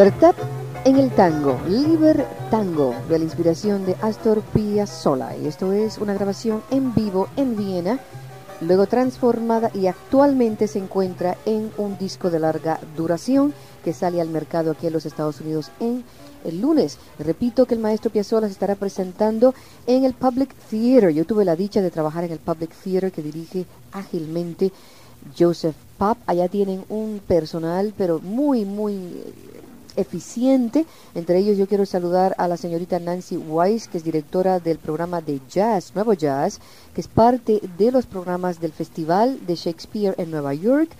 Libertad 0.00 0.34
en 0.86 0.96
el 0.96 1.10
tango, 1.10 1.60
Liber 1.68 2.24
Tango, 2.50 2.94
de 3.10 3.18
la 3.18 3.24
inspiración 3.24 3.84
de 3.84 3.96
Astor 4.00 4.40
Piazzolla. 4.40 5.36
Y 5.36 5.46
esto 5.46 5.74
es 5.74 5.98
una 5.98 6.14
grabación 6.14 6.62
en 6.70 6.94
vivo 6.94 7.28
en 7.36 7.54
Viena, 7.54 8.00
luego 8.62 8.86
transformada 8.86 9.70
y 9.74 9.88
actualmente 9.88 10.68
se 10.68 10.78
encuentra 10.78 11.36
en 11.44 11.70
un 11.76 11.98
disco 11.98 12.30
de 12.30 12.38
larga 12.38 12.80
duración 12.96 13.52
que 13.84 13.92
sale 13.92 14.22
al 14.22 14.30
mercado 14.30 14.70
aquí 14.70 14.86
en 14.86 14.94
los 14.94 15.04
Estados 15.04 15.42
Unidos 15.42 15.70
en 15.80 16.02
el 16.44 16.62
lunes. 16.62 16.96
Repito 17.18 17.66
que 17.66 17.74
el 17.74 17.80
maestro 17.80 18.10
Piazzolla 18.10 18.46
se 18.46 18.54
estará 18.54 18.76
presentando 18.76 19.52
en 19.86 20.04
el 20.04 20.14
Public 20.14 20.54
Theater. 20.70 21.10
Yo 21.10 21.26
tuve 21.26 21.44
la 21.44 21.56
dicha 21.56 21.82
de 21.82 21.90
trabajar 21.90 22.24
en 22.24 22.32
el 22.32 22.38
Public 22.38 22.70
Theater 22.70 23.12
que 23.12 23.20
dirige 23.20 23.66
ágilmente 23.92 24.72
Joseph 25.38 25.76
Pop. 25.98 26.16
Allá 26.26 26.48
tienen 26.48 26.86
un 26.88 27.20
personal, 27.28 27.92
pero 27.98 28.18
muy, 28.20 28.64
muy 28.64 28.96
eficiente. 29.96 30.86
Entre 31.14 31.38
ellos 31.38 31.56
yo 31.56 31.66
quiero 31.66 31.86
saludar 31.86 32.34
a 32.38 32.48
la 32.48 32.56
señorita 32.56 32.98
Nancy 32.98 33.36
Weiss, 33.36 33.88
que 33.88 33.98
es 33.98 34.04
directora 34.04 34.60
del 34.60 34.78
programa 34.78 35.20
de 35.20 35.40
jazz, 35.48 35.94
Nuevo 35.94 36.12
Jazz, 36.14 36.60
que 36.94 37.00
es 37.00 37.08
parte 37.08 37.60
de 37.78 37.92
los 37.92 38.06
programas 38.06 38.60
del 38.60 38.72
Festival 38.72 39.46
de 39.46 39.54
Shakespeare 39.54 40.14
en 40.18 40.30
Nueva 40.30 40.54
York 40.54 40.90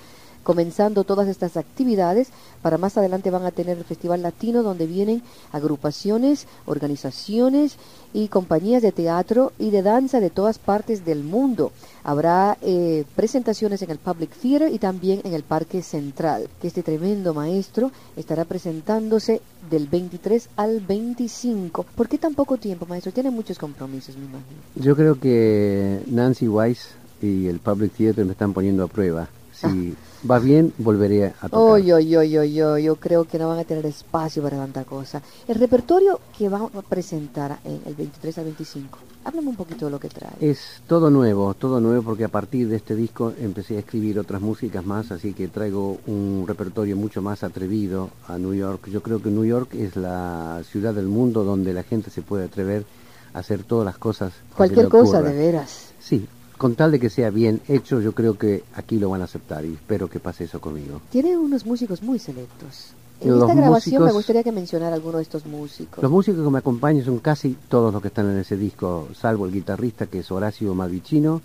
comenzando 0.50 1.04
todas 1.04 1.28
estas 1.28 1.56
actividades. 1.56 2.30
Para 2.60 2.76
más 2.76 2.98
adelante 2.98 3.30
van 3.30 3.44
a 3.44 3.52
tener 3.52 3.78
el 3.78 3.84
Festival 3.84 4.20
Latino 4.20 4.64
donde 4.64 4.88
vienen 4.88 5.22
agrupaciones, 5.52 6.48
organizaciones 6.66 7.76
y 8.12 8.26
compañías 8.26 8.82
de 8.82 8.90
teatro 8.90 9.52
y 9.60 9.70
de 9.70 9.82
danza 9.82 10.18
de 10.18 10.28
todas 10.28 10.58
partes 10.58 11.04
del 11.04 11.22
mundo. 11.22 11.70
Habrá 12.02 12.58
eh, 12.62 13.04
presentaciones 13.14 13.80
en 13.82 13.92
el 13.92 13.98
Public 13.98 14.32
Theater 14.32 14.72
y 14.72 14.80
también 14.80 15.20
en 15.22 15.34
el 15.34 15.44
Parque 15.44 15.82
Central, 15.82 16.48
que 16.60 16.66
este 16.66 16.82
tremendo 16.82 17.32
maestro 17.32 17.92
estará 18.16 18.44
presentándose 18.44 19.42
del 19.70 19.86
23 19.86 20.48
al 20.56 20.80
25. 20.80 21.86
¿Por 21.94 22.08
qué 22.08 22.18
tan 22.18 22.34
poco 22.34 22.56
tiempo, 22.56 22.86
maestro? 22.86 23.12
Tiene 23.12 23.30
muchos 23.30 23.56
compromisos, 23.56 24.16
me 24.16 24.24
imagino. 24.24 24.58
Yo 24.74 24.96
creo 24.96 25.14
que 25.20 26.02
Nancy 26.08 26.48
Weiss 26.48 26.88
y 27.22 27.46
el 27.46 27.60
Public 27.60 27.92
Theater 27.92 28.24
me 28.24 28.32
están 28.32 28.52
poniendo 28.52 28.82
a 28.82 28.88
prueba. 28.88 29.28
Si 29.52 29.94
ah. 29.96 30.09
Va 30.28 30.38
bien, 30.38 30.72
volveré 30.78 31.26
a 31.26 31.48
tocar. 31.48 31.82
Yo, 31.82 31.98
yo, 31.98 32.22
yo, 32.22 32.78
yo 32.78 32.96
creo 32.96 33.24
que 33.24 33.38
no 33.38 33.48
van 33.48 33.58
a 33.58 33.64
tener 33.64 33.86
espacio 33.86 34.42
para 34.42 34.56
tanta 34.56 34.84
cosa. 34.84 35.22
El 35.48 35.56
repertorio 35.56 36.20
que 36.36 36.48
van 36.48 36.62
a 36.62 36.82
presentar 36.82 37.58
en 37.64 37.80
el 37.86 37.94
23 37.94 38.38
al 38.38 38.44
25, 38.44 38.98
háblame 39.24 39.48
un 39.48 39.56
poquito 39.56 39.86
de 39.86 39.90
lo 39.90 40.00
que 40.00 40.08
trae. 40.08 40.32
Es 40.40 40.82
todo 40.86 41.10
nuevo, 41.10 41.54
todo 41.54 41.80
nuevo 41.80 42.02
porque 42.02 42.24
a 42.24 42.28
partir 42.28 42.68
de 42.68 42.76
este 42.76 42.94
disco 42.94 43.32
empecé 43.40 43.76
a 43.76 43.80
escribir 43.80 44.18
otras 44.18 44.40
músicas 44.40 44.84
más, 44.84 45.10
así 45.12 45.32
que 45.32 45.48
traigo 45.48 45.98
un 46.06 46.44
repertorio 46.46 46.96
mucho 46.96 47.22
más 47.22 47.42
atrevido 47.42 48.10
a 48.26 48.38
New 48.38 48.54
York. 48.54 48.88
Yo 48.88 49.02
creo 49.02 49.22
que 49.22 49.30
New 49.30 49.44
York 49.44 49.74
es 49.74 49.96
la 49.96 50.62
ciudad 50.70 50.94
del 50.94 51.06
mundo 51.06 51.44
donde 51.44 51.72
la 51.72 51.82
gente 51.82 52.10
se 52.10 52.22
puede 52.22 52.44
atrever 52.44 52.84
a 53.32 53.38
hacer 53.38 53.62
todas 53.62 53.84
las 53.84 53.98
cosas. 53.98 54.32
Cualquier 54.56 54.88
cosa, 54.88 55.22
de 55.22 55.32
veras. 55.32 55.92
Sí, 56.00 56.26
con 56.60 56.74
tal 56.74 56.92
de 56.92 57.00
que 57.00 57.08
sea 57.08 57.30
bien 57.30 57.62
hecho, 57.68 58.02
yo 58.02 58.12
creo 58.12 58.36
que 58.36 58.64
aquí 58.74 58.98
lo 58.98 59.08
van 59.08 59.22
a 59.22 59.24
aceptar 59.24 59.64
y 59.64 59.72
espero 59.72 60.10
que 60.10 60.20
pase 60.20 60.44
eso 60.44 60.60
conmigo. 60.60 61.00
Tiene 61.08 61.34
unos 61.38 61.64
músicos 61.64 62.02
muy 62.02 62.18
selectos. 62.18 62.92
En 63.18 63.32
esta 63.32 63.54
grabación 63.54 64.04
me 64.04 64.12
gustaría 64.12 64.42
que 64.42 64.52
mencionara 64.52 64.94
alguno 64.94 65.16
de 65.16 65.22
estos 65.22 65.46
músicos. 65.46 66.02
Los 66.02 66.12
músicos 66.12 66.44
que 66.44 66.50
me 66.50 66.58
acompañan 66.58 67.02
son 67.02 67.18
casi 67.20 67.56
todos 67.70 67.94
los 67.94 68.02
que 68.02 68.08
están 68.08 68.28
en 68.28 68.36
ese 68.36 68.58
disco, 68.58 69.08
salvo 69.18 69.46
el 69.46 69.52
guitarrista 69.52 70.04
que 70.04 70.18
es 70.18 70.30
Horacio 70.30 70.74
Malvicino, 70.74 71.40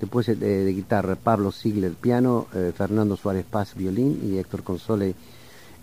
después 0.00 0.26
de, 0.26 0.36
de 0.36 0.72
guitarra 0.72 1.16
Pablo 1.16 1.50
Sigler 1.50 1.94
piano, 1.94 2.46
eh, 2.54 2.72
Fernando 2.72 3.16
Suárez 3.16 3.44
Paz 3.44 3.74
violín 3.74 4.20
y 4.22 4.38
Héctor 4.38 4.62
Console 4.62 5.16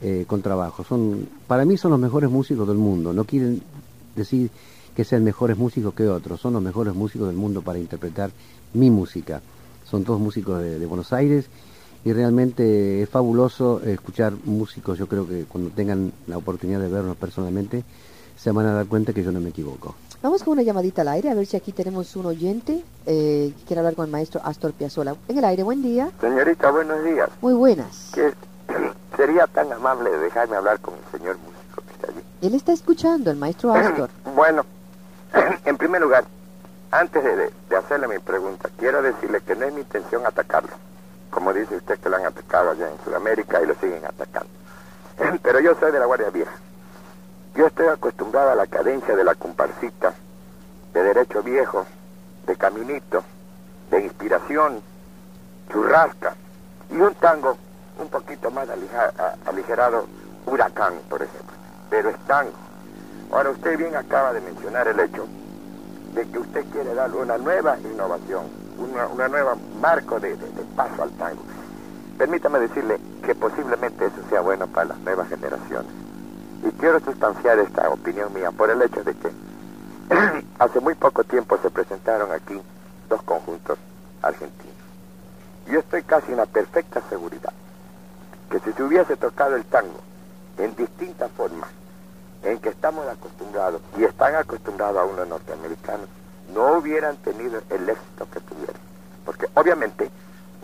eh, 0.02 0.24
con 0.26 0.42
trabajo. 0.42 0.86
Son, 0.86 1.28
para 1.48 1.66
mí 1.66 1.76
son 1.76 1.92
los 1.92 2.00
mejores 2.00 2.30
músicos 2.30 2.66
del 2.66 2.78
mundo. 2.78 3.12
No 3.12 3.26
quieren 3.26 3.62
decir 4.16 4.50
que 4.96 5.04
sean 5.04 5.24
mejores 5.24 5.58
músicos 5.58 5.94
que 5.94 6.08
otros, 6.08 6.42
son 6.42 6.54
los 6.54 6.62
mejores 6.62 6.94
músicos 6.94 7.28
del 7.28 7.38
mundo 7.38 7.62
para 7.62 7.80
interpretar 7.80 8.32
mi 8.74 8.90
música. 8.90 9.42
Son 9.90 10.04
todos 10.04 10.20
músicos 10.20 10.62
de, 10.62 10.86
Buenos 10.86 11.14
Aires 11.14 11.50
y 12.04 12.14
realmente 12.14 13.02
es 13.02 13.10
fabuloso 13.10 13.82
escuchar 13.84 14.34
músicos. 14.46 14.98
Yo 14.98 15.08
creo 15.08 15.28
que 15.28 15.46
cuando 15.46 15.70
tengan 15.72 16.12
la 16.28 16.38
oportunidad 16.38 16.80
de 16.80 16.90
vernos 16.90 17.18
personalmente 17.18 17.84
se 18.38 18.52
van 18.52 18.68
a 18.68 18.74
dar 18.74 18.86
cuenta 18.86 19.14
que 19.14 19.24
yo 19.24 19.32
no 19.32 19.42
me 19.42 19.50
equivoco. 19.50 19.96
Vamos 20.22 20.44
con 20.44 20.54
una 20.54 20.64
llamadita 20.64 21.02
al 21.02 21.10
aire, 21.10 21.30
a 21.30 21.34
ver 21.34 21.46
si 21.46 21.58
aquí 21.58 21.72
tenemos 21.72 22.16
un 22.16 22.26
oyente 22.26 22.84
eh, 23.06 23.54
que 23.58 23.66
quiere 23.66 23.80
hablar 23.80 23.96
con 23.96 24.06
el 24.06 24.12
maestro 24.12 24.42
Astor 24.44 24.74
Piazzolla. 24.74 25.16
En 25.28 25.38
el 25.38 25.46
aire, 25.46 25.64
buen 25.64 25.82
día. 25.82 26.12
Señorita, 26.20 26.72
buenos 26.72 27.04
días. 27.04 27.30
Muy 27.42 27.54
buenas. 27.54 28.12
Que 28.14 28.34
sería 29.18 29.48
tan 29.48 29.72
amable 29.72 30.10
de 30.10 30.20
dejarme 30.20 30.58
hablar 30.58 30.80
con 30.80 30.94
el 30.94 31.20
señor 31.20 31.38
músico 31.38 31.82
que 31.88 31.94
está 31.94 32.08
allí. 32.08 32.22
Él 32.42 32.54
está 32.54 32.74
escuchando, 32.74 33.32
el 33.32 33.38
maestro 33.38 33.74
Astor. 33.74 34.10
bueno, 34.36 34.66
en 35.66 35.78
primer 35.78 36.02
lugar, 36.02 36.26
antes 36.92 37.24
de, 37.24 37.76
hacerle 37.76 38.08
mi 38.08 38.20
pregunta, 38.20 38.70
quiero 38.78 39.02
decirle 39.02 39.42
que 39.42 39.56
no 39.56 39.66
es 39.66 39.74
mi 39.74 39.82
intención 39.82 40.26
atacarlo. 40.26 40.72
Como 41.30 41.54
dice 41.54 41.76
usted 41.76 42.00
que 42.00 42.10
lo 42.10 42.16
han 42.16 42.26
atacado 42.26 42.72
allá 42.72 42.90
en 42.90 43.00
Sudamérica 43.04 43.62
y 43.62 43.68
lo 43.68 43.76
siguen 43.76 44.04
atacando. 44.06 44.50
Pero 45.44 45.60
yo 45.60 45.76
soy 45.80 45.92
de 45.92 46.00
la 46.00 46.06
Guardia 46.06 46.32
Vieja. 46.32 46.52
Yo 47.56 47.68
estoy 47.68 47.88
acostumbrado 47.88 48.52
a 48.52 48.56
la 48.56 48.66
cadencia 48.66 49.16
de 49.16 49.24
la 49.24 49.36
comparsita, 49.36 50.14
de 50.94 51.04
derecho 51.04 51.44
viejo, 51.44 51.86
de 52.48 52.56
caminito, 52.56 53.24
de 53.92 54.02
inspiración, 54.02 54.82
churrasca 55.72 56.36
y 56.90 56.96
un 56.96 57.14
tango 57.16 57.58
un 58.00 58.10
poquito 58.10 58.50
más 58.50 58.68
aligerado, 59.46 60.08
huracán, 60.48 60.94
por 61.10 61.22
ejemplo. 61.22 61.56
Pero 61.90 62.10
es 62.10 62.18
tango. 62.26 62.54
Ahora 63.32 63.52
usted 63.52 63.78
bien 63.78 63.96
acaba 63.96 64.34
de 64.34 64.42
mencionar 64.42 64.88
el 64.88 65.00
hecho 65.00 65.28
de 66.14 66.28
que 66.28 66.40
usted 66.40 66.66
quiere 66.72 66.94
darle 66.94 67.18
una 67.18 67.38
nueva 67.38 67.78
innovación, 67.80 68.46
una, 68.78 69.08
una 69.08 69.28
nueva 69.28 69.56
marco 69.80 70.20
de, 70.20 70.36
paso 70.76 71.04
al 71.04 71.12
tango. 71.12 71.42
Permítame 72.18 72.60
decirle 72.60 73.00
que 73.24 73.36
posiblemente 73.36 74.06
eso 74.06 74.18
sea 74.30 74.42
bueno 74.42 74.68
para 74.68 74.90
las 74.90 75.00
nuevas 75.00 75.30
generaciones. 75.30 75.92
Y 76.64 76.72
quiero 76.72 77.00
sustanciar 77.00 77.60
esta 77.60 77.90
opinión 77.90 78.34
mía 78.34 78.52
por 78.52 78.70
el 78.70 78.82
hecho 78.82 79.04
de 79.04 79.14
que 79.14 79.32
hace 80.60 80.80
muy 80.80 80.96
poco 80.96 81.24
tiempo 81.24 81.58
se 81.62 81.70
presentaron 81.70 82.32
aquí 82.32 82.60
dos 83.08 83.22
conjuntos 83.24 83.78
argentinos. 84.22 84.76
Yo 85.68 85.80
estoy 85.80 86.04
casi 86.04 86.32
en 86.32 86.38
la 86.38 86.46
perfecta 86.46 87.02
seguridad 87.10 87.54
que 88.50 88.60
si 88.60 88.74
se 88.74 88.84
hubiese 88.84 89.16
tocado 89.16 89.56
el 89.56 89.66
tango 89.66 90.00
en 90.58 90.76
distintas 90.76 91.32
formas, 91.32 91.70
en 92.44 92.60
que 92.60 92.70
estamos 92.70 93.06
acostumbrados 93.08 93.82
y 93.98 94.04
están 94.04 94.36
acostumbrados 94.36 94.98
a 94.98 95.06
unos 95.06 95.28
norteamericanos, 95.28 96.08
no 96.54 96.78
hubieran 96.78 97.18
tenido 97.18 97.62
el 97.70 97.90
éxito 97.90 98.28
que 98.32 98.40
tuvieron. 98.42 98.82
Porque 99.26 99.48
obviamente 99.56 100.10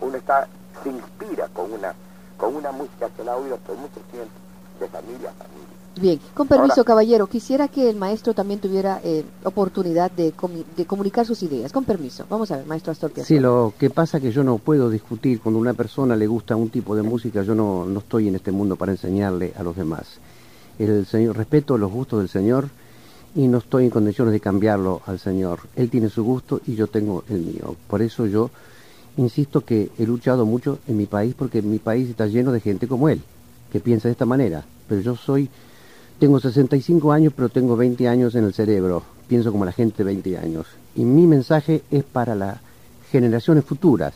uno 0.00 0.16
está, 0.16 0.48
se 0.82 0.90
inspira 0.90 1.48
con 1.48 1.72
una, 1.72 1.94
con 2.36 2.54
una 2.56 2.72
música 2.72 3.08
que 3.16 3.24
la 3.24 3.32
ha 3.32 3.36
oído 3.36 3.56
por 3.58 3.76
mucho 3.76 4.00
tiempo, 4.10 4.32
de 4.80 4.88
familia 4.88 5.30
a 5.30 5.44
familia. 5.44 5.66
Bien, 5.98 6.20
con 6.34 6.46
permiso, 6.46 6.84
caballero, 6.84 7.26
quisiera 7.26 7.68
que 7.68 7.88
el 7.88 7.96
maestro 7.96 8.34
también 8.34 8.60
tuviera 8.60 9.00
eh, 9.02 9.24
oportunidad 9.44 10.10
de, 10.10 10.34
de, 10.76 10.84
comunicar 10.84 11.24
sus 11.24 11.42
ideas. 11.42 11.72
Con 11.72 11.84
permiso, 11.84 12.26
vamos 12.28 12.50
a 12.50 12.58
ver, 12.58 12.66
maestro 12.66 12.92
Astor 12.92 13.12
Sí, 13.24 13.38
lo 13.38 13.72
que 13.78 13.88
pasa 13.88 14.18
es 14.18 14.24
que 14.24 14.30
yo 14.30 14.44
no 14.44 14.58
puedo 14.58 14.90
discutir 14.90 15.40
cuando 15.40 15.58
a 15.58 15.62
una 15.62 15.72
persona 15.72 16.14
le 16.14 16.26
gusta 16.26 16.54
un 16.54 16.68
tipo 16.68 16.94
de 16.94 17.02
música, 17.02 17.42
yo 17.42 17.54
no, 17.54 17.86
no 17.86 18.00
estoy 18.00 18.28
en 18.28 18.34
este 18.34 18.52
mundo 18.52 18.76
para 18.76 18.92
enseñarle 18.92 19.54
a 19.56 19.62
los 19.62 19.74
demás 19.74 20.18
el 20.78 21.06
Señor, 21.06 21.36
respeto 21.36 21.78
los 21.78 21.90
gustos 21.90 22.20
del 22.20 22.28
Señor 22.28 22.68
y 23.34 23.48
no 23.48 23.58
estoy 23.58 23.84
en 23.84 23.90
condiciones 23.90 24.32
de 24.32 24.40
cambiarlo 24.40 25.02
al 25.06 25.18
Señor. 25.18 25.60
Él 25.76 25.90
tiene 25.90 26.08
su 26.08 26.24
gusto 26.24 26.60
y 26.66 26.74
yo 26.74 26.86
tengo 26.86 27.24
el 27.28 27.40
mío. 27.40 27.76
Por 27.86 28.02
eso 28.02 28.26
yo 28.26 28.50
insisto 29.16 29.62
que 29.64 29.90
he 29.98 30.06
luchado 30.06 30.46
mucho 30.46 30.78
en 30.88 30.96
mi 30.96 31.06
país 31.06 31.34
porque 31.36 31.62
mi 31.62 31.78
país 31.78 32.08
está 32.08 32.26
lleno 32.26 32.52
de 32.52 32.60
gente 32.60 32.88
como 32.88 33.08
él, 33.08 33.20
que 33.70 33.80
piensa 33.80 34.08
de 34.08 34.12
esta 34.12 34.26
manera. 34.26 34.64
Pero 34.88 35.00
yo 35.00 35.16
soy, 35.16 35.50
tengo 36.18 36.40
65 36.40 37.12
años, 37.12 37.32
pero 37.36 37.48
tengo 37.48 37.76
20 37.76 38.08
años 38.08 38.34
en 38.34 38.44
el 38.44 38.54
cerebro. 38.54 39.02
Pienso 39.28 39.52
como 39.52 39.64
la 39.64 39.72
gente 39.72 39.98
de 39.98 40.04
20 40.04 40.38
años. 40.38 40.66
Y 40.94 41.04
mi 41.04 41.26
mensaje 41.26 41.82
es 41.90 42.04
para 42.04 42.34
las 42.34 42.58
generaciones 43.10 43.64
futuras. 43.64 44.14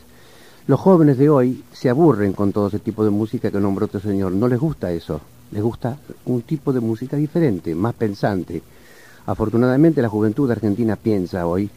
Los 0.67 0.79
jóvenes 0.79 1.17
de 1.17 1.29
hoy 1.29 1.63
se 1.73 1.89
aburren 1.89 2.33
con 2.33 2.51
todo 2.51 2.67
ese 2.67 2.79
tipo 2.79 3.03
de 3.03 3.09
música 3.09 3.51
que 3.51 3.59
nombró 3.59 3.85
este 3.85 3.99
señor. 3.99 4.31
No 4.31 4.47
les 4.47 4.59
gusta 4.59 4.91
eso 4.91 5.21
les 5.51 5.61
gusta 5.61 5.97
un 6.25 6.41
tipo 6.41 6.73
de 6.73 6.79
música 6.79 7.17
diferente, 7.17 7.75
más 7.75 7.93
pensante. 7.93 8.61
Afortunadamente 9.25 10.01
la 10.01 10.09
juventud 10.09 10.49
argentina 10.49 10.95
piensa 10.95 11.45
hoy, 11.45 11.69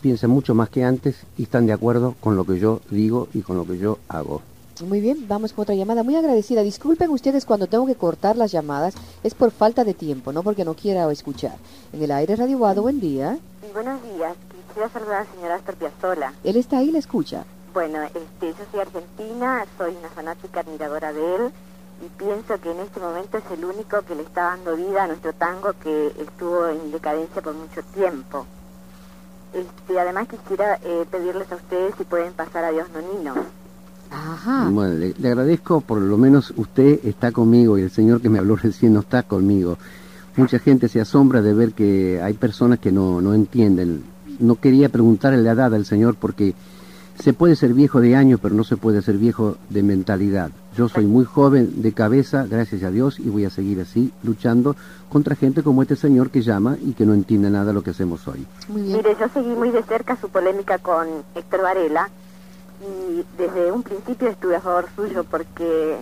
piensa 0.00 0.28
mucho 0.28 0.54
más 0.54 0.68
que 0.70 0.84
antes 0.84 1.16
y 1.36 1.44
están 1.44 1.66
de 1.66 1.72
acuerdo 1.72 2.14
con 2.20 2.36
lo 2.36 2.44
que 2.44 2.58
yo 2.58 2.80
digo 2.90 3.28
y 3.34 3.42
con 3.42 3.56
lo 3.56 3.66
que 3.66 3.78
yo 3.78 3.98
hago. 4.08 4.42
Muy 4.86 5.00
bien, 5.00 5.26
vamos 5.26 5.52
con 5.52 5.64
otra 5.64 5.74
llamada. 5.74 6.04
Muy 6.04 6.14
agradecida. 6.14 6.62
Disculpen 6.62 7.10
ustedes 7.10 7.44
cuando 7.44 7.66
tengo 7.66 7.84
que 7.86 7.96
cortar 7.96 8.36
las 8.36 8.52
llamadas, 8.52 8.94
es 9.24 9.34
por 9.34 9.50
falta 9.50 9.82
de 9.84 9.92
tiempo, 9.92 10.32
no 10.32 10.44
porque 10.44 10.64
no 10.64 10.74
quiera 10.74 11.10
escuchar. 11.10 11.56
En 11.92 12.02
el 12.02 12.12
aire 12.12 12.36
Radio 12.36 12.58
Guado, 12.58 12.82
buen 12.82 13.00
día. 13.00 13.38
Buenos 13.74 14.00
días. 14.04 14.36
Quisiera 14.68 14.88
saludar 14.88 15.22
al 15.22 15.34
señor 15.34 15.50
Astor 15.50 15.74
Piazzolla. 15.74 16.32
Él 16.44 16.56
está 16.56 16.78
ahí, 16.78 16.92
le 16.92 16.98
escucha. 16.98 17.44
Bueno, 17.74 18.02
este, 18.02 18.46
yo 18.46 18.64
soy 18.70 18.80
argentina, 18.80 19.66
soy 19.76 19.94
una 19.98 20.08
fanática 20.10 20.60
admiradora 20.60 21.12
de 21.12 21.34
él 21.36 21.52
y 22.04 22.08
pienso 22.18 22.60
que 22.60 22.70
en 22.70 22.80
este 22.80 23.00
momento 23.00 23.38
es 23.38 23.44
el 23.50 23.64
único 23.64 24.02
que 24.02 24.14
le 24.14 24.22
está 24.22 24.42
dando 24.56 24.76
vida 24.76 25.04
a 25.04 25.06
nuestro 25.08 25.32
tango 25.32 25.72
que 25.82 26.08
estuvo 26.18 26.68
en 26.68 26.90
decadencia 26.92 27.42
por 27.42 27.54
mucho 27.54 27.82
tiempo. 27.94 28.46
Este, 29.52 29.98
además 29.98 30.28
quisiera 30.28 30.78
eh, 30.82 31.06
pedirles 31.10 31.50
a 31.50 31.56
ustedes 31.56 31.94
si 31.96 32.04
pueden 32.04 32.32
pasar 32.34 32.64
a 32.64 32.70
Dios 32.70 32.88
Nonino. 32.90 33.34
Ajá. 34.10 34.68
Bueno, 34.70 34.94
le, 34.94 35.14
le 35.18 35.28
agradezco, 35.28 35.80
por 35.80 36.00
lo 36.00 36.16
menos 36.16 36.52
usted 36.56 37.00
está 37.04 37.32
conmigo 37.32 37.78
y 37.78 37.82
el 37.82 37.90
señor 37.90 38.20
que 38.20 38.28
me 38.28 38.38
habló 38.38 38.56
recién 38.62 38.94
no 38.94 39.00
está 39.00 39.22
conmigo. 39.22 39.78
Mucha 40.36 40.60
gente 40.60 40.88
se 40.88 41.00
asombra 41.00 41.42
de 41.42 41.52
ver 41.52 41.72
que 41.72 42.20
hay 42.22 42.34
personas 42.34 42.78
que 42.78 42.92
no, 42.92 43.20
no 43.20 43.34
entienden. 43.34 44.04
No 44.38 44.54
quería 44.54 44.88
preguntarle 44.88 45.42
la 45.42 45.50
edad 45.50 45.74
al 45.74 45.84
señor 45.84 46.14
porque 46.14 46.54
se 47.20 47.32
puede 47.32 47.56
ser 47.56 47.74
viejo 47.74 48.00
de 48.00 48.14
años, 48.16 48.40
pero 48.40 48.54
no 48.54 48.64
se 48.64 48.76
puede 48.76 49.02
ser 49.02 49.18
viejo 49.18 49.56
de 49.70 49.82
mentalidad. 49.82 50.50
Yo 50.76 50.88
soy 50.88 51.06
muy 51.06 51.24
joven 51.24 51.82
de 51.82 51.92
cabeza, 51.92 52.46
gracias 52.48 52.82
a 52.84 52.90
Dios, 52.90 53.18
y 53.18 53.28
voy 53.28 53.44
a 53.44 53.50
seguir 53.50 53.80
así, 53.80 54.12
luchando 54.22 54.76
contra 55.08 55.34
gente 55.34 55.62
como 55.62 55.82
este 55.82 55.96
señor 55.96 56.30
que 56.30 56.42
llama 56.42 56.76
y 56.80 56.92
que 56.92 57.04
no 57.04 57.14
entiende 57.14 57.50
nada 57.50 57.66
de 57.66 57.72
lo 57.72 57.82
que 57.82 57.90
hacemos 57.90 58.26
hoy. 58.28 58.46
Muy 58.68 58.82
bien. 58.82 58.98
Mire, 58.98 59.16
yo 59.18 59.28
seguí 59.28 59.50
muy 59.50 59.70
de 59.70 59.82
cerca 59.82 60.16
su 60.16 60.28
polémica 60.28 60.78
con 60.78 61.08
Héctor 61.34 61.62
Varela 61.62 62.08
y 62.80 63.24
desde 63.36 63.72
un 63.72 63.82
principio 63.82 64.28
estuve 64.28 64.56
a 64.56 64.60
favor 64.60 64.86
suyo 64.94 65.24
porque, 65.24 65.96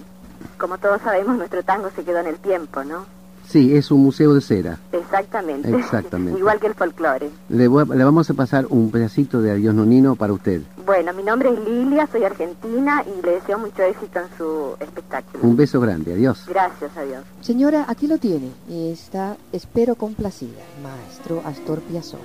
como 0.59 0.77
todos 0.77 1.01
sabemos, 1.01 1.39
nuestro 1.39 1.63
tango 1.63 1.91
se 1.97 2.05
quedó 2.05 2.19
en 2.19 2.27
el 2.27 2.37
tiempo, 2.37 2.85
¿no? 2.85 3.07
Sí, 3.49 3.77
es 3.77 3.91
un 3.91 4.03
museo 4.03 4.35
de 4.35 4.41
cera. 4.41 4.79
Exactamente. 4.93 5.71
Exactamente. 5.77 6.39
Igual 6.39 6.59
que 6.61 6.67
el 6.67 6.75
folclore. 6.75 7.31
Le, 7.49 7.69
voy 7.69 7.85
a- 7.89 7.95
le 7.95 8.05
vamos 8.05 8.29
a 8.29 8.35
pasar 8.35 8.67
un 8.71 8.91
pedacito 8.91 9.41
de 9.41 9.53
Adiós 9.53 9.75
Nonino 9.75 10.17
para 10.17 10.33
usted. 10.33 10.63
Bueno, 10.85 11.13
mi 11.13 11.23
nombre 11.23 11.49
es 11.51 11.59
Lilia, 11.69 12.09
soy 12.11 12.25
argentina 12.25 13.05
y 13.07 13.25
le 13.25 13.33
deseo 13.33 13.59
mucho 13.59 13.83
éxito 13.83 14.21
en 14.21 14.27
su 14.39 14.77
espectáculo. 14.81 15.43
Un 15.45 15.57
beso 15.57 15.81
grande, 15.81 16.13
adiós. 16.13 16.45
Gracias 16.49 16.97
a 16.97 17.03
Dios. 17.03 17.25
Señora, 17.41 17.85
aquí 17.89 18.07
lo 18.07 18.19
tiene. 18.19 18.51
Está, 18.69 19.37
espero 19.53 19.95
complacida, 19.97 20.61
maestro 20.83 21.43
Astor 21.45 21.81
Piazzolla. 21.81 22.23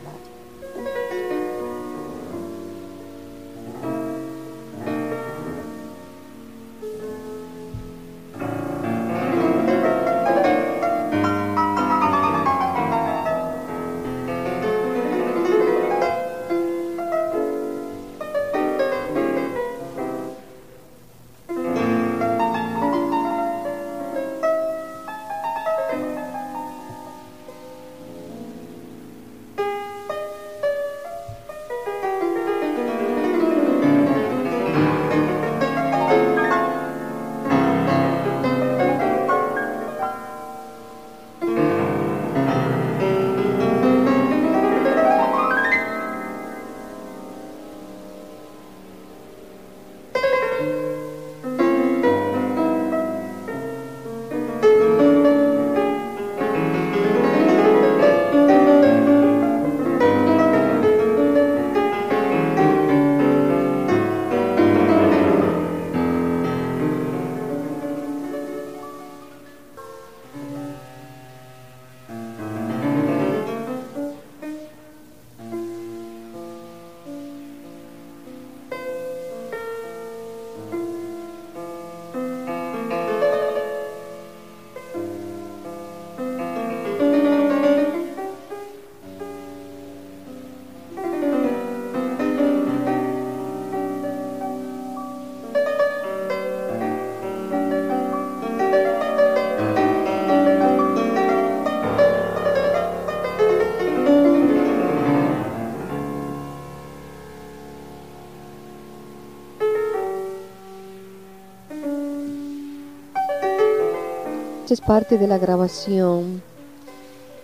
Es 114.73 114.81
parte 114.81 115.17
de 115.17 115.27
la 115.27 115.37
grabación 115.37 116.41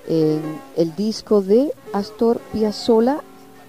en 0.07 0.41
el 0.75 0.95
disco 0.95 1.41
de 1.41 1.71
Astor 1.93 2.39
Piazzolla 2.53 3.21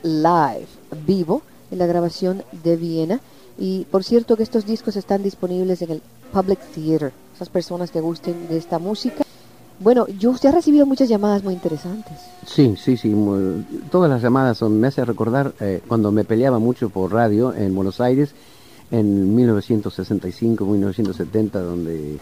Live, 0.03 0.67
vivo, 1.07 1.43
en 1.71 1.79
la 1.79 1.87
grabación 1.87 2.43
de 2.63 2.77
Viena. 2.77 3.21
Y 3.59 3.85
por 3.91 4.05
cierto 4.05 4.37
que 4.37 4.45
estos 4.45 4.65
discos 4.65 4.95
están 4.97 5.23
disponibles 5.23 5.83
en 5.83 5.91
el 5.91 6.03
Public 6.33 6.61
Theater, 6.75 7.13
esas 7.35 7.49
personas 7.49 7.91
que 7.91 8.01
gusten 8.01 8.47
de 8.49 8.57
esta 8.57 8.79
música. 8.79 9.25
Bueno, 9.81 10.07
yo 10.09 10.31
usted 10.31 10.49
ha 10.49 10.53
recibido 10.53 10.87
muchas 10.87 11.09
llamadas 11.09 11.43
muy 11.43 11.55
interesantes. 11.55 12.17
Sí, 12.47 12.75
sí, 12.77 12.97
sí. 12.97 13.09
mu- 13.09 13.63
Todas 13.91 14.11
las 14.11 14.23
llamadas 14.23 14.59
son, 14.59 14.79
me 14.79 14.89
hace 14.89 15.05
recordar 15.05 15.53
eh, 15.61 15.81
cuando 15.87 16.11
me 16.13 16.25
peleaba 16.25 16.59
mucho 16.59 16.91
por 16.91 17.13
radio 17.13 17.55
en 17.55 17.75
Buenos 17.75 18.01
Aires 18.01 18.31
en 18.91 19.35
1965, 19.37 20.65
1970, 20.65 21.61
donde 21.61 22.19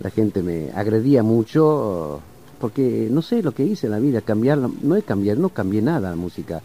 la 0.00 0.10
gente 0.10 0.42
me 0.42 0.70
agredía 0.74 1.22
mucho 1.22 2.20
porque 2.60 3.08
no 3.10 3.22
sé 3.22 3.42
lo 3.42 3.52
que 3.52 3.64
hice 3.64 3.86
en 3.86 3.92
la 3.92 3.98
vida, 3.98 4.20
cambiar, 4.20 4.58
la- 4.58 4.70
no 4.82 4.96
es 4.96 5.04
cambiar, 5.04 5.38
no 5.38 5.48
cambié 5.50 5.80
nada 5.82 6.10
la 6.10 6.16
música. 6.16 6.60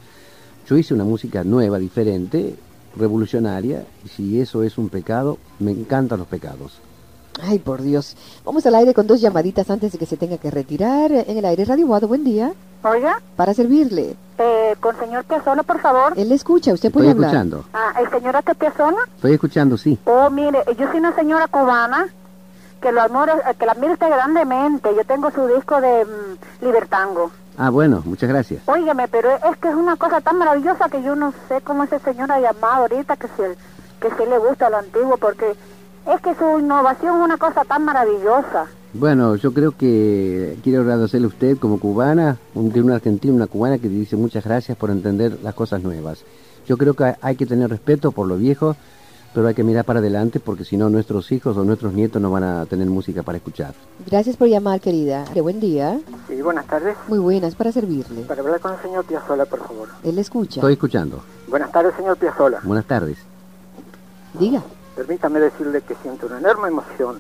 Yo 0.68 0.78
hice 0.78 0.94
una 0.94 1.04
música 1.04 1.44
nueva, 1.44 1.78
diferente, 1.80 2.56
revolucionaria, 2.98 3.86
y 4.04 4.10
si 4.10 4.42
eso 4.42 4.64
es 4.64 4.78
un 4.78 4.90
pecado, 4.90 5.38
me 5.60 5.72
encantan 5.72 6.20
los 6.20 6.28
pecados. 6.28 6.80
Ay, 7.42 7.60
por 7.60 7.82
Dios. 7.82 8.16
Vamos 8.46 8.66
al 8.66 8.76
aire 8.76 8.94
con 8.94 9.08
dos 9.08 9.20
llamaditas 9.20 9.70
antes 9.70 9.92
de 9.92 9.98
que 9.98 10.06
se 10.06 10.16
tenga 10.16 10.38
que 10.38 10.50
retirar. 10.50 11.12
En 11.12 11.38
el 11.38 11.44
aire 11.46 11.66
Radio 11.66 11.86
Guado, 11.88 12.08
buen 12.08 12.24
día. 12.24 12.54
Oiga, 12.84 13.22
Para 13.36 13.54
servirle. 13.54 14.16
eh, 14.38 14.76
con 14.80 14.98
señor 15.00 15.24
Piazzolla, 15.26 15.64
por 15.64 15.80
favor. 15.82 16.14
Él 16.18 16.30
le 16.30 16.36
escucha, 16.36 16.74
usted 16.74 16.88
Estoy 16.88 17.00
puede 17.02 17.12
hablar. 17.12 17.30
escuchando, 17.32 17.66
Ah, 17.74 17.94
¿el 18.02 18.10
señor 18.10 18.36
Piazzolla? 18.58 18.98
estoy 19.16 19.34
escuchando, 19.34 19.78
sí. 19.78 19.98
Oh, 20.06 20.30
mire, 20.30 20.60
yo 20.78 20.88
soy 20.90 21.00
una 21.00 21.14
señora 21.16 21.48
cubana 21.48 22.08
que 22.86 22.92
lo 22.92 23.02
admiro, 23.02 23.34
eh, 23.40 23.56
que 23.58 23.66
la 23.66 23.72
admiro 23.72 23.94
usted 23.94 24.10
grandemente. 24.10 24.94
Yo 24.96 25.04
tengo 25.06 25.32
su 25.32 25.48
disco 25.48 25.82
de 25.82 26.06
mm, 26.06 26.66
Libertango. 26.66 27.32
Ah, 27.58 27.72
bueno, 27.72 28.04
muchas 28.06 28.30
gracias. 28.30 28.62
Óigame, 28.68 29.08
pero 29.08 29.32
es 29.32 29.58
que 29.58 29.70
es 29.70 29.74
una 29.74 29.96
cosa 29.96 30.22
tan 30.22 30.38
maravillosa 30.38 30.88
que 30.88 31.02
yo 31.02 31.16
no 31.16 31.34
sé 31.48 31.62
cómo 31.62 31.86
ese 31.86 31.98
señor 31.98 32.32
ha 32.32 32.40
llamado 32.40 32.84
ahorita 32.84 33.16
que 33.18 33.28
se, 33.30 33.58
que 34.00 34.16
se 34.16 34.28
le 34.28 34.38
gusta 34.38 34.70
lo 34.70 34.78
antiguo, 34.78 35.18
porque 35.18 35.56
es 36.06 36.22
que 36.22 36.36
su 36.36 36.60
innovación 36.60 37.18
es 37.18 37.26
una 37.26 37.38
cosa 37.38 37.64
tan 37.64 37.86
maravillosa. 37.86 38.68
Bueno, 38.94 39.36
yo 39.36 39.52
creo 39.52 39.72
que 39.72 40.60
quiero 40.64 40.82
agradecerle 40.82 41.26
a 41.26 41.30
usted 41.30 41.58
como 41.58 41.80
cubana, 41.80 42.38
un, 42.54 42.72
de 42.72 42.84
una 42.84 42.96
argentina, 42.96 43.34
una 43.34 43.48
cubana 43.48 43.80
que 43.80 43.90
dice 43.90 44.16
muchas 44.16 44.44
gracias 44.44 44.78
por 44.78 44.92
entender 44.92 45.40
las 45.42 45.56
cosas 45.56 45.82
nuevas. 45.82 46.24
Yo 46.68 46.78
creo 46.78 46.94
que 46.94 47.16
hay 47.20 47.36
que 47.36 47.48
tener 47.48 47.68
respeto 47.68 48.12
por 48.12 48.28
lo 48.28 48.38
viejo, 48.38 48.76
pero 49.36 49.48
hay 49.50 49.54
que 49.54 49.66
mirar 49.66 49.84
para 49.84 50.00
adelante 50.00 50.40
porque 50.40 50.64
si 50.64 50.78
no 50.78 50.90
nuestros 50.90 51.30
hijos 51.34 51.58
o 51.58 51.66
nuestros 51.66 51.92
nietos 51.94 52.22
no 52.22 52.32
van 52.32 52.44
a 52.46 52.66
tener 52.66 52.88
música 52.88 53.22
para 53.22 53.38
escuchar. 53.38 53.74
Gracias 54.08 54.38
por 54.38 54.48
llamar, 54.48 54.80
querida. 54.80 55.26
De 55.34 55.42
buen 55.42 55.60
día. 55.60 56.00
Sí, 56.30 56.42
buenas 56.42 56.66
tardes. 56.68 56.96
Muy 57.10 57.20
buenas, 57.20 57.54
para 57.54 57.74
servirle. 57.74 58.22
Para 58.22 58.42
hablar 58.42 58.62
con 58.62 58.74
el 58.74 58.80
señor 58.82 59.04
Piazzola, 59.04 59.46
por 59.46 59.60
favor. 59.60 59.90
Él 60.04 60.18
escucha. 60.20 60.62
Estoy 60.62 60.74
escuchando. 60.74 61.22
Buenas 61.50 61.70
tardes, 61.70 61.94
señor 61.98 62.16
Piazzola. 62.16 62.62
Buenas 62.64 62.86
tardes. 62.86 63.18
Diga. 64.40 64.64
Permítame 64.96 65.42
decirle 65.42 65.82
que 65.82 65.96
siento 66.02 66.28
una 66.28 66.38
enorme 66.40 66.70
emoción 66.70 67.20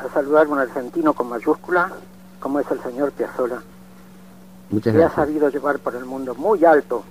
al 0.00 0.10
saludar 0.10 0.46
a 0.46 0.50
un 0.50 0.58
argentino 0.58 1.12
con 1.12 1.28
mayúscula, 1.28 1.92
como 2.40 2.58
es 2.58 2.66
el 2.72 2.82
señor 2.82 3.12
Piazzola, 3.12 3.62
Muchas 4.70 4.92
que 4.92 4.98
ha 4.98 5.06
gracias. 5.06 5.14
sabido 5.26 5.48
llevar 5.48 5.78
por 5.78 5.94
el 5.94 6.04
mundo 6.04 6.34
muy 6.34 6.64
alto 6.64 7.04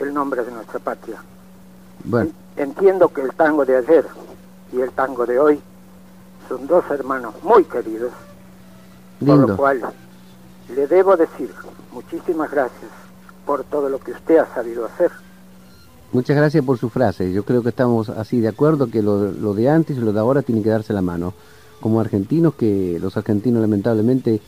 el 0.00 0.12
nombre 0.12 0.44
de 0.44 0.50
nuestra 0.50 0.80
patria. 0.80 1.22
Bueno, 2.06 2.30
Entiendo 2.56 3.08
que 3.08 3.20
el 3.20 3.32
tango 3.34 3.64
de 3.66 3.76
ayer 3.76 4.06
y 4.72 4.80
el 4.80 4.90
tango 4.92 5.26
de 5.26 5.38
hoy 5.38 5.60
Son 6.48 6.66
dos 6.66 6.84
hermanos 6.90 7.34
muy 7.42 7.64
queridos. 7.64 8.12
Por 9.18 9.28
Lindo. 9.28 9.46
lo 9.48 9.56
cual, 9.56 9.82
le 10.74 10.86
debo 10.86 11.16
decir 11.16 11.50
muchísimas 11.92 12.50
gracias 12.50 12.90
por 13.44 13.64
todo 13.64 13.88
lo 13.88 13.98
que 13.98 14.12
usted 14.12 14.38
ha 14.38 14.54
sabido 14.54 14.84
hacer. 14.86 15.10
Muchas 16.12 16.36
gracias 16.36 16.64
por 16.64 16.78
su 16.78 16.88
frase. 16.88 17.32
Yo 17.32 17.44
creo 17.44 17.62
que 17.62 17.70
estamos 17.70 18.08
así 18.10 18.40
de 18.40 18.48
acuerdo 18.48 18.88
que 18.90 19.02
lo, 19.02 19.32
lo 19.32 19.54
de 19.54 19.68
antes 19.68 19.96
y 19.96 20.00
lo 20.00 20.12
de 20.12 20.20
ahora 20.20 20.42
tiene 20.42 20.62
que 20.62 20.70
darse 20.70 20.92
la 20.92 21.02
mano. 21.02 21.34
Como 21.80 22.00
argentinos, 22.00 22.54
que 22.54 22.98
los 23.00 23.16
argentinos 23.16 23.60
lamentablemente, 23.60 24.40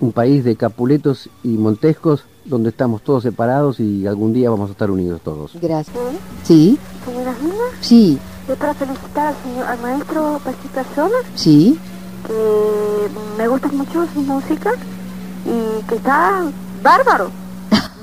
un 0.00 0.12
país 0.12 0.44
de 0.44 0.56
capuletos 0.56 1.28
y 1.42 1.56
montescos 1.58 2.24
donde 2.46 2.70
estamos 2.70 3.02
todos 3.02 3.22
separados 3.22 3.80
y 3.80 4.06
algún 4.06 4.32
día 4.32 4.50
vamos 4.50 4.68
a 4.70 4.72
estar 4.72 4.90
unidos 4.90 5.20
todos. 5.22 5.52
Gracias. 5.60 5.96
¿Sí? 6.44 6.78
Señora 7.04 7.34
Gina, 7.34 7.54
Sí. 7.80 8.18
es 8.48 8.56
para 8.56 8.74
felicitar 8.74 9.28
al, 9.28 9.34
señor, 9.42 9.66
al 9.66 9.80
maestro 9.80 10.40
Pachita 10.44 10.84
Sola, 10.94 11.16
¿Sí? 11.34 11.78
que 12.26 13.08
me 13.38 13.48
gusta 13.48 13.68
mucho 13.68 14.06
su 14.12 14.20
música 14.22 14.72
y 15.44 15.84
que 15.86 15.94
está 15.96 16.44
bárbaro. 16.82 17.30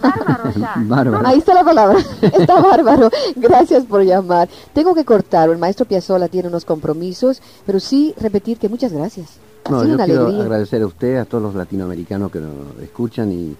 Bárbaro 0.01 0.49
está. 0.49 0.73
Bárbaro. 0.86 1.27
Ahí 1.27 1.38
está 1.39 1.53
la 1.53 1.63
palabra. 1.63 1.97
Está 2.21 2.60
bárbaro. 2.60 3.10
Gracias 3.38 3.86
por 3.86 4.01
llamar. 4.03 4.49
Tengo 4.73 4.93
que 4.93 5.06
cortar. 5.06 5.49
El 5.49 5.58
maestro 5.58 5.86
Piazzolla 5.86 6.27
tiene 6.27 6.49
unos 6.49 6.65
compromisos, 6.65 7.41
pero 7.65 7.79
sí 7.79 8.13
repetir 8.19 8.58
que 8.58 8.67
muchas 8.67 8.91
gracias. 8.91 9.27
Ha 9.65 9.69
No, 9.71 9.77
sido 9.79 9.89
yo 9.91 9.95
una 9.95 10.06
quiero 10.06 10.21
alegría. 10.25 10.43
agradecer 10.43 10.82
a 10.82 10.88
usted, 10.88 11.15
a 11.17 11.25
todos 11.25 11.41
los 11.41 11.56
latinoamericanos 11.56 12.32
que 12.32 12.39
nos 12.41 12.51
escuchan 12.82 13.32
y, 13.32 13.56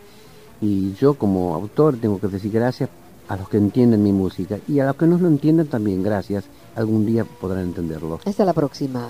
y 0.64 0.94
yo 0.94 1.16
como 1.16 1.54
autor 1.56 1.98
tengo 1.98 2.20
que 2.20 2.28
decir 2.28 2.52
gracias 2.52 2.90
a 3.28 3.36
los 3.36 3.50
que 3.50 3.58
entienden 3.58 4.02
mi 4.02 4.14
música 4.14 4.60
y 4.68 4.80
a 4.80 4.86
los 4.86 4.96
que 4.96 5.06
no 5.06 5.18
lo 5.18 5.28
entienden 5.28 5.68
también 5.68 6.02
gracias. 6.02 6.46
Algún 6.76 7.06
día 7.06 7.26
podrán 7.26 7.66
entenderlo. 7.66 8.20
Hasta 8.26 8.46
la 8.46 8.54
próxima. 8.54 9.10